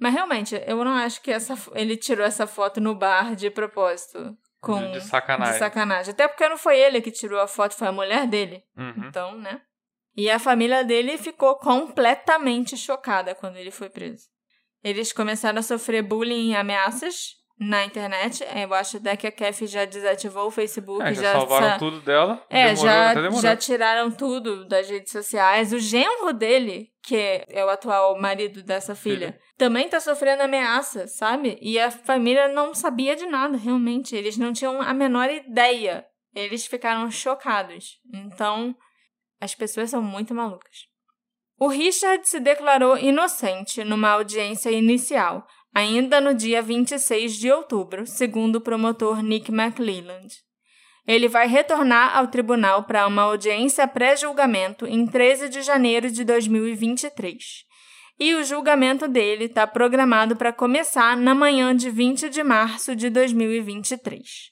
[0.00, 4.36] Mas realmente, eu não acho que essa, ele tirou essa foto no bar de propósito.
[4.60, 5.52] Com, De, de sacanagem.
[5.52, 6.12] de sacanagem.
[6.12, 8.64] Até porque não foi ele que tirou a foto, foi a mulher dele.
[8.76, 9.04] Uhum.
[9.06, 9.60] Então, né?
[10.20, 14.24] E a família dele ficou completamente chocada quando ele foi preso.
[14.82, 18.44] Eles começaram a sofrer bullying e ameaças na internet.
[18.52, 21.04] Eu acho até que a Kathy já desativou o Facebook.
[21.04, 22.44] É, já, já salvaram sa- tudo dela.
[22.50, 25.72] É, demorou, já, já tiraram tudo das redes sociais.
[25.72, 29.40] O genro dele, que é o atual marido dessa filha, Filha.
[29.56, 31.56] também tá sofrendo ameaça, sabe?
[31.62, 34.16] E a família não sabia de nada, realmente.
[34.16, 36.04] Eles não tinham a menor ideia.
[36.34, 38.00] Eles ficaram chocados.
[38.12, 38.74] Então,
[39.40, 40.86] as pessoas são muito malucas.
[41.58, 48.56] O Richard se declarou inocente numa audiência inicial, ainda no dia 26 de outubro, segundo
[48.56, 50.28] o promotor Nick McClelland.
[51.06, 57.66] Ele vai retornar ao tribunal para uma audiência pré-julgamento em 13 de janeiro de 2023.
[58.20, 63.08] E o julgamento dele está programado para começar na manhã de 20 de março de
[63.08, 64.50] 2023.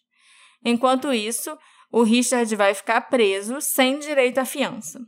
[0.65, 1.57] Enquanto isso,
[1.91, 5.01] o Richard vai ficar preso sem direito à fiança.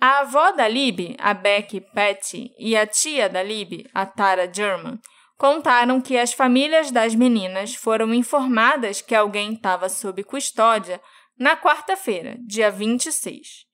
[0.00, 4.98] A avó da Libby, a Becky Patty, e a tia da Libby, a Tara German,
[5.36, 11.00] contaram que as famílias das meninas foram informadas que alguém estava sob custódia
[11.38, 13.64] na quarta-feira, dia 26.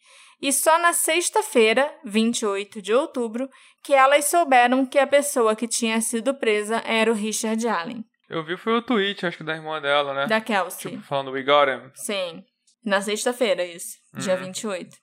[0.40, 3.48] E só na sexta-feira, 28 de outubro,
[3.82, 8.44] que elas souberam que a pessoa que tinha sido presa era o Richard Allen, Eu
[8.44, 10.26] vi foi o tweet, acho que da irmã dela, né?
[10.28, 10.92] da Kelsey.
[10.92, 11.90] Tipo, falando We got him.
[11.94, 12.44] Sim,
[12.84, 14.44] na sexta-feira, isso, dia Uhum.
[14.44, 14.96] 28.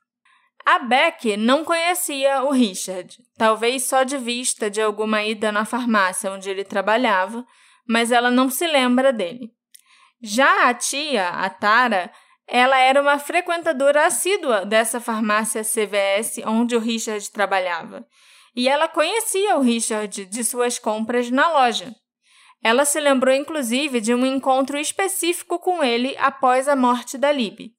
[0.65, 6.31] A Beck não conhecia o Richard, talvez só de vista de alguma ida na farmácia
[6.31, 7.45] onde ele trabalhava,
[7.85, 9.51] mas ela não se lembra dele.
[10.21, 12.09] Já a tia, a Tara,
[12.47, 18.05] ela era uma frequentadora assídua dessa farmácia CVS onde o Richard trabalhava,
[18.55, 21.93] e ela conhecia o Richard de suas compras na loja.
[22.63, 27.75] Ela se lembrou inclusive de um encontro específico com ele após a morte da Libby.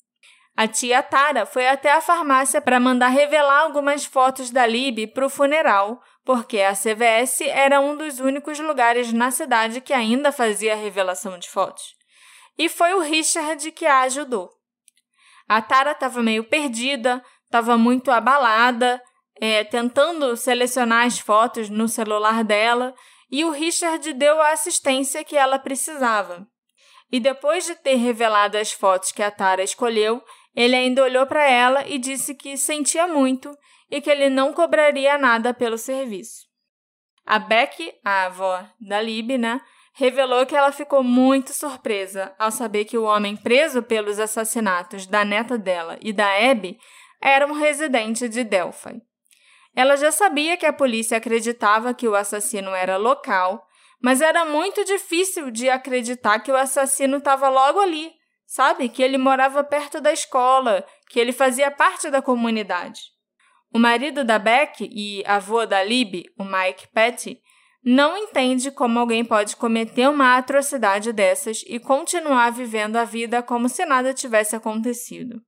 [0.57, 5.25] A tia Tara foi até a farmácia para mandar revelar algumas fotos da Libby para
[5.25, 10.75] o funeral, porque a CVS era um dos únicos lugares na cidade que ainda fazia
[10.75, 11.95] revelação de fotos.
[12.59, 14.51] E foi o Richard que a ajudou.
[15.49, 19.01] A Tara estava meio perdida, estava muito abalada,
[19.41, 22.95] é, tentando selecionar as fotos no celular dela,
[23.31, 26.47] e o Richard deu a assistência que ela precisava.
[27.11, 30.23] E depois de ter revelado as fotos que a Tara escolheu,
[30.55, 33.57] ele ainda olhou para ela e disse que sentia muito
[33.91, 36.47] e que ele não cobraria nada pelo serviço.
[37.25, 39.61] A Beck, a avó da Libby, né,
[39.95, 45.25] revelou que ela ficou muito surpresa ao saber que o homem preso pelos assassinatos da
[45.25, 46.79] neta dela e da Abby
[47.21, 49.03] era um residente de Delphi.
[49.79, 53.65] Ela já sabia que a polícia acreditava que o assassino era local,
[54.03, 58.11] mas era muito difícil de acreditar que o assassino estava logo ali,
[58.45, 58.89] sabe?
[58.89, 63.03] Que ele morava perto da escola, que ele fazia parte da comunidade.
[63.73, 67.41] O marido da Beck e avô da Libby, o Mike Petty,
[67.85, 73.69] não entende como alguém pode cometer uma atrocidade dessas e continuar vivendo a vida como
[73.69, 75.41] se nada tivesse acontecido.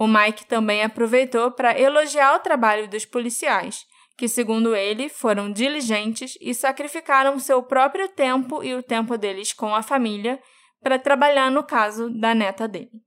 [0.00, 3.84] O Mike também aproveitou para elogiar o trabalho dos policiais,
[4.16, 9.74] que, segundo ele, foram diligentes e sacrificaram seu próprio tempo e o tempo deles com
[9.74, 10.40] a família
[10.82, 13.02] para trabalhar no caso da neta dele.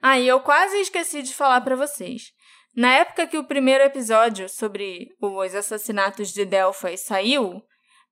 [0.00, 2.30] Aí eu quase esqueci de falar para vocês.
[2.72, 7.60] Na época que o primeiro episódio sobre os assassinatos de Delphi saiu,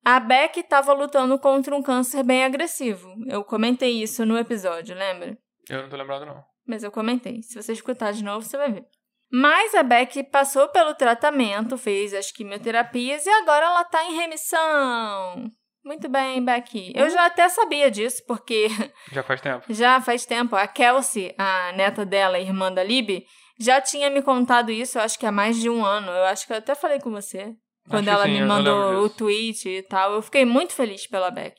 [0.04, 3.08] a Beck estava lutando contra um câncer bem agressivo.
[3.28, 5.38] Eu comentei isso no episódio, lembra?
[5.68, 6.49] Eu não tô lembrado, não.
[6.70, 7.42] Mas eu comentei.
[7.42, 8.84] Se você escutar de novo, você vai ver.
[9.32, 15.50] Mas a Beck passou pelo tratamento, fez as quimioterapias e agora ela tá em remissão.
[15.84, 16.92] Muito bem, Beck.
[16.94, 18.68] Eu já até sabia disso, porque
[19.10, 19.64] Já faz tempo.
[19.68, 20.54] já faz tempo.
[20.54, 23.26] A Kelsey, a neta dela, irmã da Libby,
[23.58, 26.10] já tinha me contado isso, eu acho que há mais de um ano.
[26.12, 27.52] Eu acho que eu até falei com você.
[27.88, 30.12] Quando Acho ela sim, me mandou o tweet e tal.
[30.12, 31.56] Eu fiquei muito feliz pela Beck.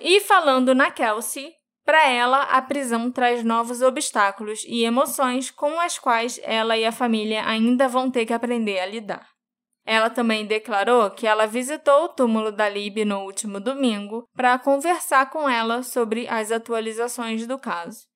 [0.00, 1.50] E falando na Kelsey,
[1.84, 6.92] para ela, a prisão traz novos obstáculos e emoções com as quais ela e a
[6.92, 9.28] família ainda vão ter que aprender a lidar.
[9.86, 15.28] Ela também declarou que ela visitou o túmulo da Libby no último domingo para conversar
[15.28, 18.06] com ela sobre as atualizações do caso.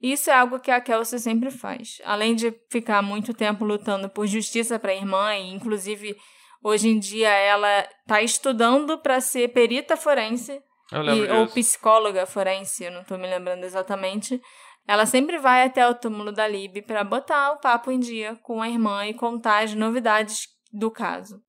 [0.00, 2.00] Isso é algo que a Kelsey sempre faz.
[2.04, 6.16] Além de ficar muito tempo lutando por justiça para a irmã, e inclusive
[6.62, 10.62] hoje em dia ela está estudando para ser perita forense
[10.92, 14.40] e, ou psicóloga forense, eu não estou me lembrando exatamente.
[14.86, 18.62] Ela sempre vai até o túmulo da Lib para botar o papo em dia com
[18.62, 21.40] a irmã e contar as novidades do caso.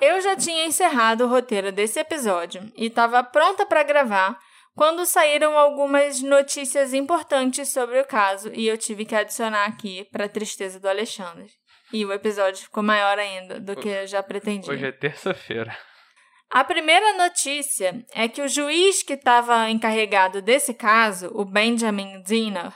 [0.00, 4.36] Eu já tinha encerrado o roteiro desse episódio e estava pronta para gravar
[4.74, 10.24] quando saíram algumas notícias importantes sobre o caso e eu tive que adicionar aqui para
[10.24, 11.52] a tristeza do Alexandre.
[11.92, 14.72] E o episódio ficou maior ainda do que eu já pretendia.
[14.72, 15.76] Hoje é terça-feira.
[16.50, 22.72] A primeira notícia é que o juiz que estava encarregado desse caso, o Benjamin Zinner,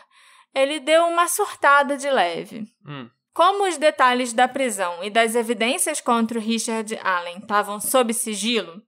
[0.55, 2.65] ele deu uma surtada de leve.
[2.87, 3.11] Hum.
[3.35, 8.83] Como os detalhes da prisão e das evidências contra o Richard Allen estavam sob sigilo,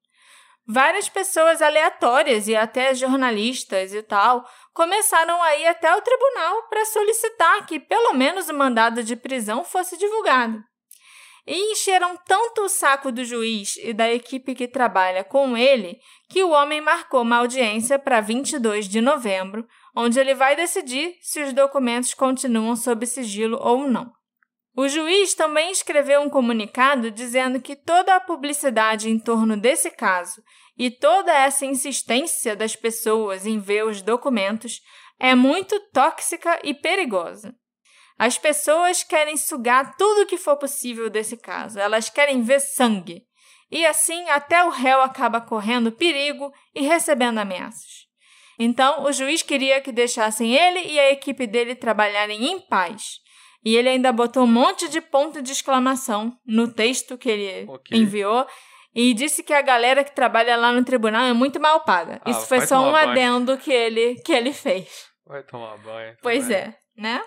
[0.68, 6.84] várias pessoas aleatórias e até jornalistas e tal começaram a ir até o tribunal para
[6.84, 10.62] solicitar que pelo menos o mandado de prisão fosse divulgado.
[11.46, 15.98] E encheram tanto o saco do juiz e da equipe que trabalha com ele
[16.28, 19.66] que o homem marcou uma audiência para 22 de novembro,
[19.96, 24.17] onde ele vai decidir se os documentos continuam sob sigilo ou não.
[24.78, 30.40] O juiz também escreveu um comunicado dizendo que toda a publicidade em torno desse caso
[30.78, 34.80] e toda essa insistência das pessoas em ver os documentos
[35.18, 37.56] é muito tóxica e perigosa.
[38.16, 43.24] As pessoas querem sugar tudo o que for possível desse caso, elas querem ver sangue.
[43.72, 48.06] E assim, até o réu acaba correndo perigo e recebendo ameaças.
[48.56, 53.26] Então, o juiz queria que deixassem ele e a equipe dele trabalharem em paz.
[53.64, 57.98] E ele ainda botou um monte de ponto de exclamação no texto que ele okay.
[57.98, 58.46] enviou
[58.94, 62.20] e disse que a galera que trabalha lá no tribunal é muito mal paga.
[62.24, 63.10] Ah, Isso foi só um banho.
[63.10, 65.08] adendo que ele, que ele fez.
[65.26, 66.16] Vai tomar banho.
[66.22, 67.22] Pois é, né?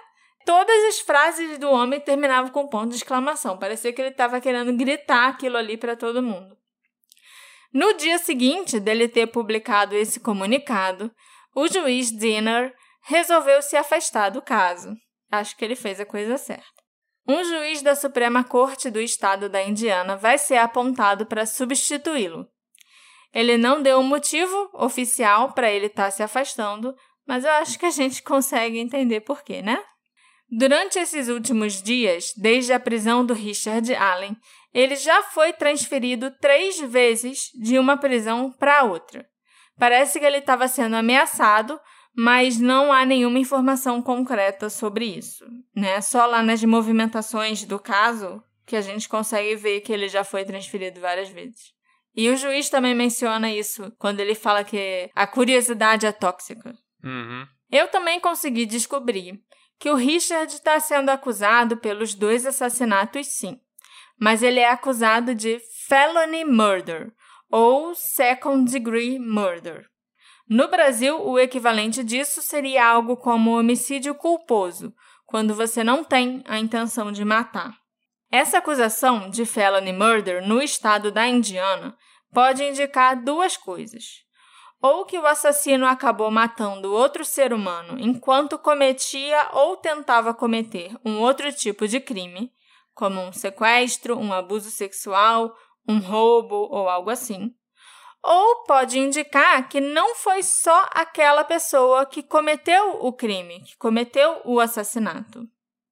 [0.45, 3.57] Todas as frases do homem terminavam com ponto de exclamação.
[3.57, 6.57] Parecia que ele estava querendo gritar aquilo ali para todo mundo.
[7.73, 11.11] No dia seguinte dele ter publicado esse comunicado,
[11.55, 12.73] o juiz Dinner
[13.03, 14.93] resolveu se afastar do caso.
[15.31, 16.81] Acho que ele fez a coisa certa.
[17.27, 22.47] Um juiz da Suprema Corte do Estado da Indiana vai ser apontado para substituí-lo.
[23.33, 26.93] Ele não deu um motivo oficial para ele estar tá se afastando,
[27.25, 29.81] mas eu acho que a gente consegue entender por quê, né?
[30.49, 34.35] Durante esses últimos dias, desde a prisão do Richard Allen,
[34.73, 39.25] ele já foi transferido três vezes de uma prisão para outra.
[39.79, 41.79] Parece que ele estava sendo ameaçado,
[42.15, 45.45] mas não há nenhuma informação concreta sobre isso.
[45.75, 46.01] Né?
[46.01, 50.45] Só lá nas movimentações do caso que a gente consegue ver que ele já foi
[50.45, 51.73] transferido várias vezes.
[52.15, 56.75] E o juiz também menciona isso quando ele fala que a curiosidade é tóxica.
[57.03, 57.47] Uhum.
[57.71, 59.41] Eu também consegui descobrir
[59.79, 63.59] que o Richard está sendo acusado pelos dois assassinatos, sim,
[64.19, 67.11] mas ele é acusado de felony murder
[67.49, 69.90] ou second degree murder.
[70.51, 74.93] No Brasil, o equivalente disso seria algo como homicídio culposo,
[75.25, 77.73] quando você não tem a intenção de matar.
[78.29, 81.95] Essa acusação de felony murder no estado da Indiana
[82.33, 84.03] pode indicar duas coisas
[84.81, 91.21] ou que o assassino acabou matando outro ser humano enquanto cometia ou tentava cometer um
[91.21, 92.51] outro tipo de crime,
[92.93, 95.55] como um sequestro, um abuso sexual,
[95.87, 97.55] um roubo ou algo assim.
[98.23, 104.41] Ou pode indicar que não foi só aquela pessoa que cometeu o crime, que cometeu
[104.45, 105.47] o assassinato.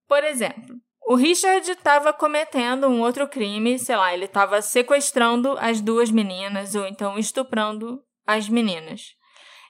[0.07, 0.75] Por exemplo,
[1.07, 6.75] o Richard estava cometendo um outro crime, sei lá, ele estava sequestrando as duas meninas
[6.75, 9.15] ou então estuprando as meninas.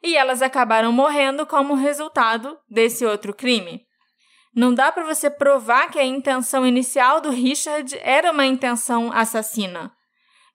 [0.03, 3.85] E elas acabaram morrendo como resultado desse outro crime.
[4.53, 9.93] Não dá para você provar que a intenção inicial do Richard era uma intenção assassina.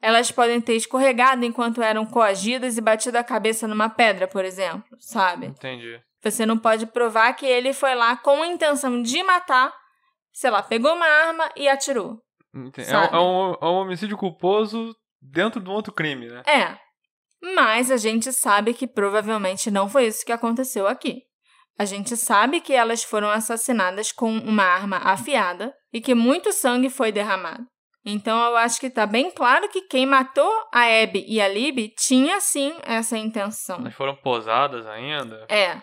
[0.04, 4.84] Elas podem ter escorregado enquanto eram coagidas e batido a cabeça numa pedra, por exemplo,
[4.98, 5.46] sabe?
[5.46, 5.98] Entendi.
[6.22, 9.72] Você não pode provar que ele foi lá com a intenção de matar,
[10.30, 12.18] sei lá, pegou uma arma e atirou.
[12.54, 16.42] É um, é, um, é um homicídio culposo dentro de um outro crime, né?
[16.46, 16.76] É.
[17.54, 21.22] Mas a gente sabe que provavelmente não foi isso que aconteceu aqui.
[21.78, 26.90] A gente sabe que elas foram assassinadas com uma arma afiada e que muito sangue
[26.90, 27.64] foi derramado.
[28.04, 31.88] Então eu acho que está bem claro que quem matou a Abby e a Libby
[31.96, 33.78] tinha sim essa intenção.
[33.78, 35.46] Elas foram posadas ainda?
[35.48, 35.80] É.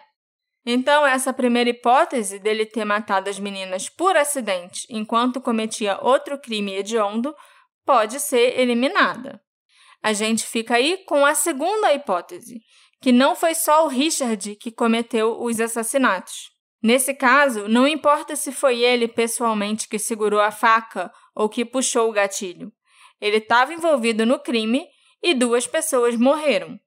[0.64, 6.76] Então essa primeira hipótese dele ter matado as meninas por acidente enquanto cometia outro crime
[6.76, 7.36] hediondo
[7.84, 9.42] pode ser eliminada.
[10.04, 12.60] A gente fica aí com a segunda hipótese,
[13.02, 16.52] que não foi só o Richard que cometeu os assassinatos.
[16.82, 22.10] Nesse caso, não importa se foi ele pessoalmente que segurou a faca ou que puxou
[22.10, 22.72] o gatilho.
[23.20, 24.88] Ele estava envolvido no crime
[25.22, 26.80] e duas pessoas morreram.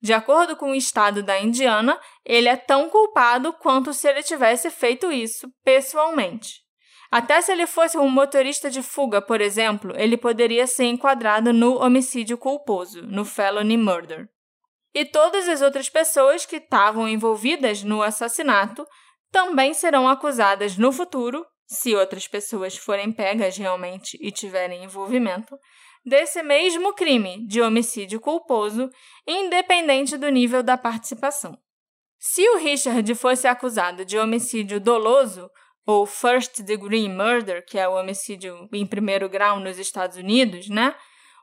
[0.00, 4.70] De acordo com o estado da Indiana, ele é tão culpado quanto se ele tivesse
[4.70, 6.62] feito isso pessoalmente.
[7.10, 11.82] Até se ele fosse um motorista de fuga, por exemplo, ele poderia ser enquadrado no
[11.82, 14.28] homicídio culposo, no felony murder.
[14.94, 18.86] E todas as outras pessoas que estavam envolvidas no assassinato
[19.30, 25.58] também serão acusadas no futuro, se outras pessoas forem pegas realmente e tiverem envolvimento,
[26.04, 28.90] desse mesmo crime de homicídio culposo,
[29.26, 31.58] independente do nível da participação.
[32.18, 35.48] Se o Richard fosse acusado de homicídio doloso,
[35.86, 40.94] ou first degree murder, que é o homicídio em primeiro grau nos Estados Unidos, né?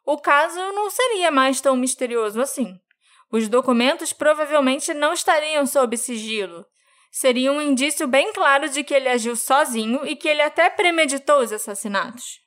[0.06, 2.80] O caso não seria mais tão misterioso assim.
[3.32, 6.64] Os documentos provavelmente não estariam sob sigilo.
[7.18, 11.40] Seria um indício bem claro de que ele agiu sozinho e que ele até premeditou
[11.40, 12.42] os assassinatos.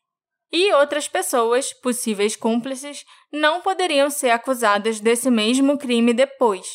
[0.52, 3.02] E outras pessoas, possíveis cúmplices,
[3.32, 6.66] não poderiam ser acusadas desse mesmo crime depois.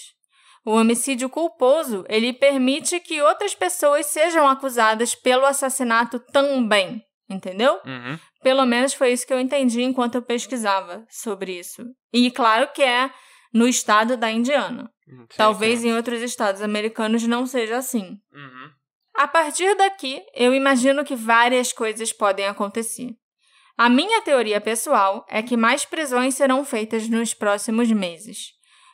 [0.66, 7.80] O homicídio culposo, ele permite que outras pessoas sejam acusadas pelo assassinato também, entendeu?
[7.86, 8.18] Uhum.
[8.42, 11.86] Pelo menos foi isso que eu entendi enquanto eu pesquisava sobre isso.
[12.12, 13.12] E claro que é
[13.54, 14.92] no estado da Indiana.
[15.08, 18.20] Hum, Talvez em outros estados americanos não seja assim.
[18.34, 18.72] Uhum.
[19.16, 23.12] A partir daqui, eu imagino que várias coisas podem acontecer.
[23.78, 28.54] A minha teoria pessoal é que mais prisões serão feitas nos próximos meses.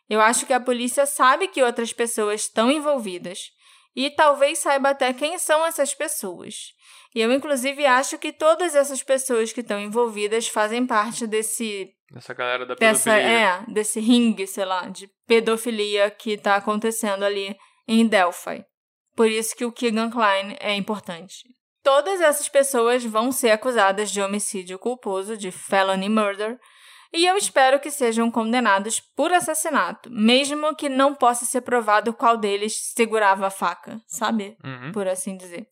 [0.09, 3.51] Eu acho que a polícia sabe que outras pessoas estão envolvidas
[3.95, 6.73] e talvez saiba até quem são essas pessoas.
[7.13, 12.33] E eu, inclusive, acho que todas essas pessoas que estão envolvidas fazem parte desse Essa
[12.33, 13.39] galera da dessa pedofilia.
[13.39, 17.55] é desse ringue, sei lá, de pedofilia que está acontecendo ali
[17.87, 18.63] em Delphi.
[19.15, 21.43] Por isso que o Keegan Klein é importante.
[21.83, 26.57] Todas essas pessoas vão ser acusadas de homicídio culposo, de felony murder,
[27.11, 32.37] e eu espero que sejam condenados por assassinato, mesmo que não possa ser provado qual
[32.37, 34.55] deles segurava a faca, sabe?
[34.63, 34.91] Uhum.
[34.91, 35.67] por assim dizer.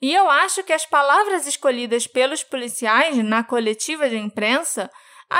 [0.00, 4.90] E eu acho que as palavras escolhidas pelos policiais na coletiva de imprensa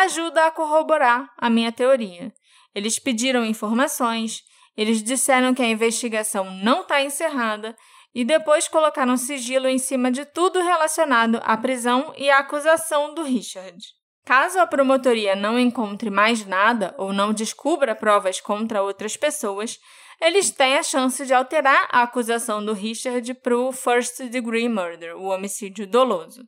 [0.01, 2.33] ajudam a corroborar a minha teoria.
[2.75, 4.43] Eles pediram informações,
[4.77, 7.77] eles disseram que a investigação não está encerrada
[8.15, 13.23] e depois colocaram sigilo em cima de tudo relacionado à prisão e à acusação do
[13.23, 13.79] Richard.
[14.25, 19.79] Caso a promotoria não encontre mais nada ou não descubra provas contra outras pessoas,
[20.21, 25.17] eles têm a chance de alterar a acusação do Richard para o first degree murder,
[25.17, 26.47] o homicídio doloso.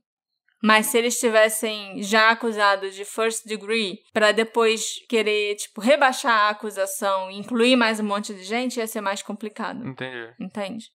[0.65, 6.49] Mas se eles tivessem já acusado de first degree para depois querer, tipo, rebaixar a
[6.49, 9.87] acusação e incluir mais um monte de gente, ia ser mais complicado.
[9.87, 10.33] Entendi.
[10.41, 10.87] Entende?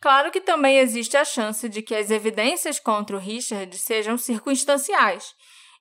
[0.00, 5.34] Claro que também existe a chance de que as evidências contra o Richard sejam circunstanciais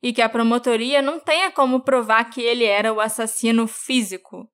[0.04, 4.46] e que a promotoria não tenha como provar que ele era o assassino físico.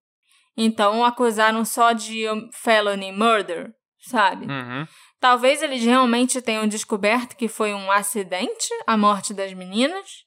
[0.56, 3.72] Então acusaram só de felony murder,
[4.08, 4.46] sabe?
[4.46, 4.86] Uhum.
[5.20, 10.26] Talvez eles realmente tenham descoberto que foi um acidente a morte das meninas.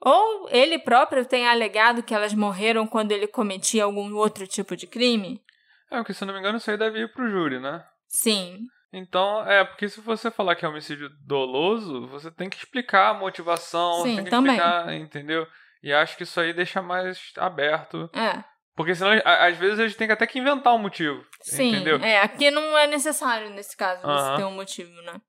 [0.00, 4.86] Ou ele próprio tenha alegado que elas morreram quando ele cometia algum outro tipo de
[4.86, 5.42] crime.
[5.90, 7.84] É, porque se não me engano, isso aí deve ir pro júri, né?
[8.06, 8.60] Sim,
[8.92, 13.14] Então, é, porque se você falar que é homicídio doloso, você tem que explicar a
[13.14, 14.54] motivação, Sim, tem que também.
[14.56, 15.46] explicar, entendeu?
[15.82, 18.08] E acho que isso aí deixa mais aberto.
[18.14, 18.42] é.
[18.78, 21.20] Porque senão, a- às vezes, eles têm que até que inventar um motivo.
[21.42, 21.96] Sim, Entendeu?
[21.96, 25.20] é, aqui não é necessário nesse caso você ter um motivo, né?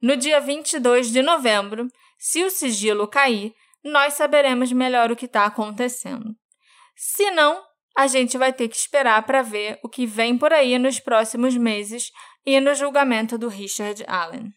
[0.00, 5.44] No dia 22 de novembro, se o sigilo cair, nós saberemos melhor o que está
[5.44, 6.30] acontecendo.
[6.94, 7.60] Se não,
[7.96, 11.56] a gente vai ter que esperar para ver o que vem por aí nos próximos
[11.56, 12.12] meses
[12.46, 14.52] e no julgamento do Richard Allen.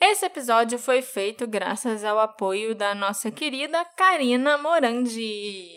[0.00, 5.74] Esse episódio foi feito graças ao apoio da nossa querida Karina Morandi.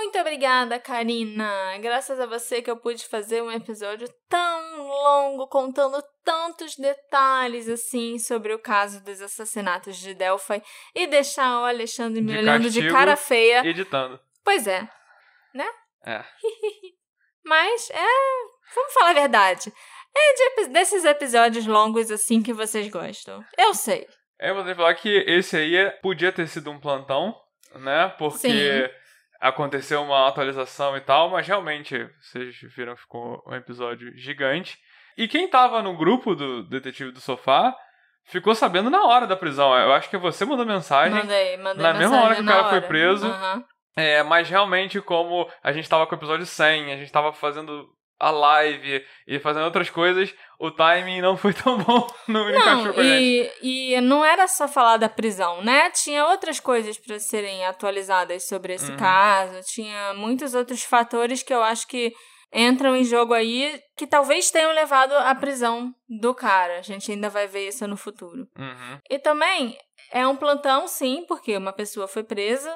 [0.00, 1.76] Muito obrigada, Karina!
[1.80, 8.16] Graças a você que eu pude fazer um episódio tão longo, contando tantos detalhes assim
[8.16, 10.62] sobre o caso dos assassinatos de Delphi
[10.94, 13.66] e deixar o Alexandre me De olhando de cara feia.
[13.66, 14.20] Editando.
[14.44, 14.88] Pois é.
[16.06, 16.24] É.
[17.44, 18.06] Mas é.
[18.76, 19.72] Vamos falar a verdade.
[20.16, 23.44] É de desses episódios longos assim que vocês gostam.
[23.58, 24.06] Eu sei.
[24.38, 27.34] É, eu vou ter que falar que esse aí é- podia ter sido um plantão,
[27.74, 28.14] né?
[28.16, 28.98] Porque Sim.
[29.40, 34.78] Aconteceu uma atualização e tal, mas realmente, vocês viram ficou um episódio gigante.
[35.16, 37.74] E quem tava no grupo do Detetive do Sofá
[38.24, 39.76] ficou sabendo na hora da prisão.
[39.76, 41.18] Eu acho que você mandou mensagem.
[41.18, 42.86] Mandei, mandei na mesma hora que o cara foi hora.
[42.86, 43.26] preso.
[43.26, 43.64] Aham.
[43.96, 47.88] É, mas realmente, como a gente tava com o episódio 100, a gente tava fazendo
[48.18, 53.50] a live e fazendo outras coisas, o timing não foi tão bom, não, não e,
[53.62, 55.90] e não era só falar da prisão, né?
[55.90, 58.96] Tinha outras coisas para serem atualizadas sobre esse uhum.
[58.96, 62.12] caso, tinha muitos outros fatores que eu acho que
[62.52, 66.78] entram em jogo aí que talvez tenham levado à prisão do cara.
[66.78, 68.48] A gente ainda vai ver isso no futuro.
[68.58, 69.00] Uhum.
[69.10, 69.76] E também
[70.10, 72.74] é um plantão, sim, porque uma pessoa foi presa,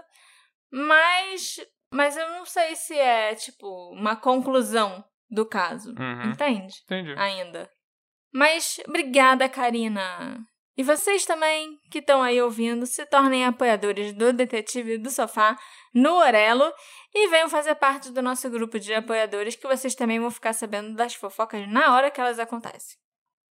[0.70, 1.58] mas
[1.90, 5.94] mas eu não sei se é tipo uma conclusão do caso.
[5.98, 6.30] Uhum.
[6.30, 6.74] Entende?
[6.84, 7.14] Entendi.
[7.16, 7.68] Ainda.
[8.32, 10.38] Mas obrigada, Karina.
[10.76, 15.58] E vocês também que estão aí ouvindo, se tornem apoiadores do Detetive do Sofá
[15.94, 16.72] no Orelo
[17.14, 20.94] e venham fazer parte do nosso grupo de apoiadores que vocês também vão ficar sabendo
[20.94, 22.96] das fofocas na hora que elas acontecem.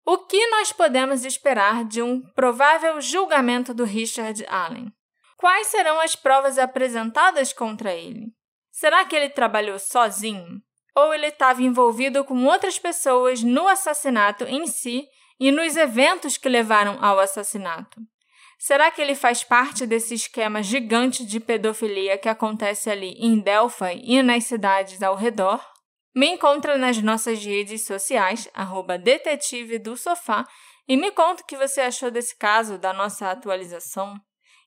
[0.06, 4.92] O que nós podemos esperar de um provável julgamento do Richard Allen?
[5.36, 8.32] Quais serão as provas apresentadas contra ele?
[8.70, 10.62] Será que ele trabalhou sozinho?
[10.98, 15.06] Ou ele estava envolvido com outras pessoas no assassinato em si
[15.38, 18.00] e nos eventos que levaram ao assassinato.
[18.58, 24.02] Será que ele faz parte desse esquema gigante de pedofilia que acontece ali em Delphi
[24.02, 25.64] e nas cidades ao redor?
[26.12, 30.44] Me encontra nas nossas redes sociais, arroba detetive do sofá,
[30.88, 34.16] e me conta o que você achou desse caso, da nossa atualização.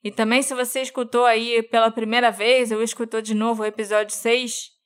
[0.01, 4.15] E também se você escutou aí pela primeira vez ou escutou de novo o episódio
[4.15, 4.80] 6,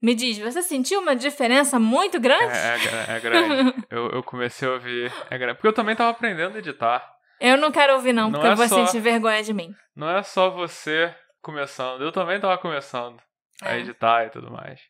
[0.00, 2.56] me diz, você sentiu uma diferença muito grande?
[2.56, 2.76] É,
[3.12, 3.86] é, é grande.
[3.90, 5.12] eu, eu comecei a ouvir.
[5.30, 5.54] É grande.
[5.54, 7.16] Porque eu também tava aprendendo a editar.
[7.40, 9.74] Eu não quero ouvir, não, não porque é eu vou só, sentir vergonha de mim.
[9.94, 12.02] Não é só você começando.
[12.02, 13.20] Eu também tava começando
[13.62, 13.70] é.
[13.70, 14.80] a editar e tudo mais.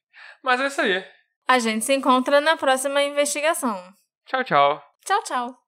[0.43, 1.05] Mas é isso aí.
[1.47, 3.83] A gente se encontra na próxima investigação.
[4.27, 4.83] Tchau, tchau.
[5.05, 5.68] Tchau, tchau.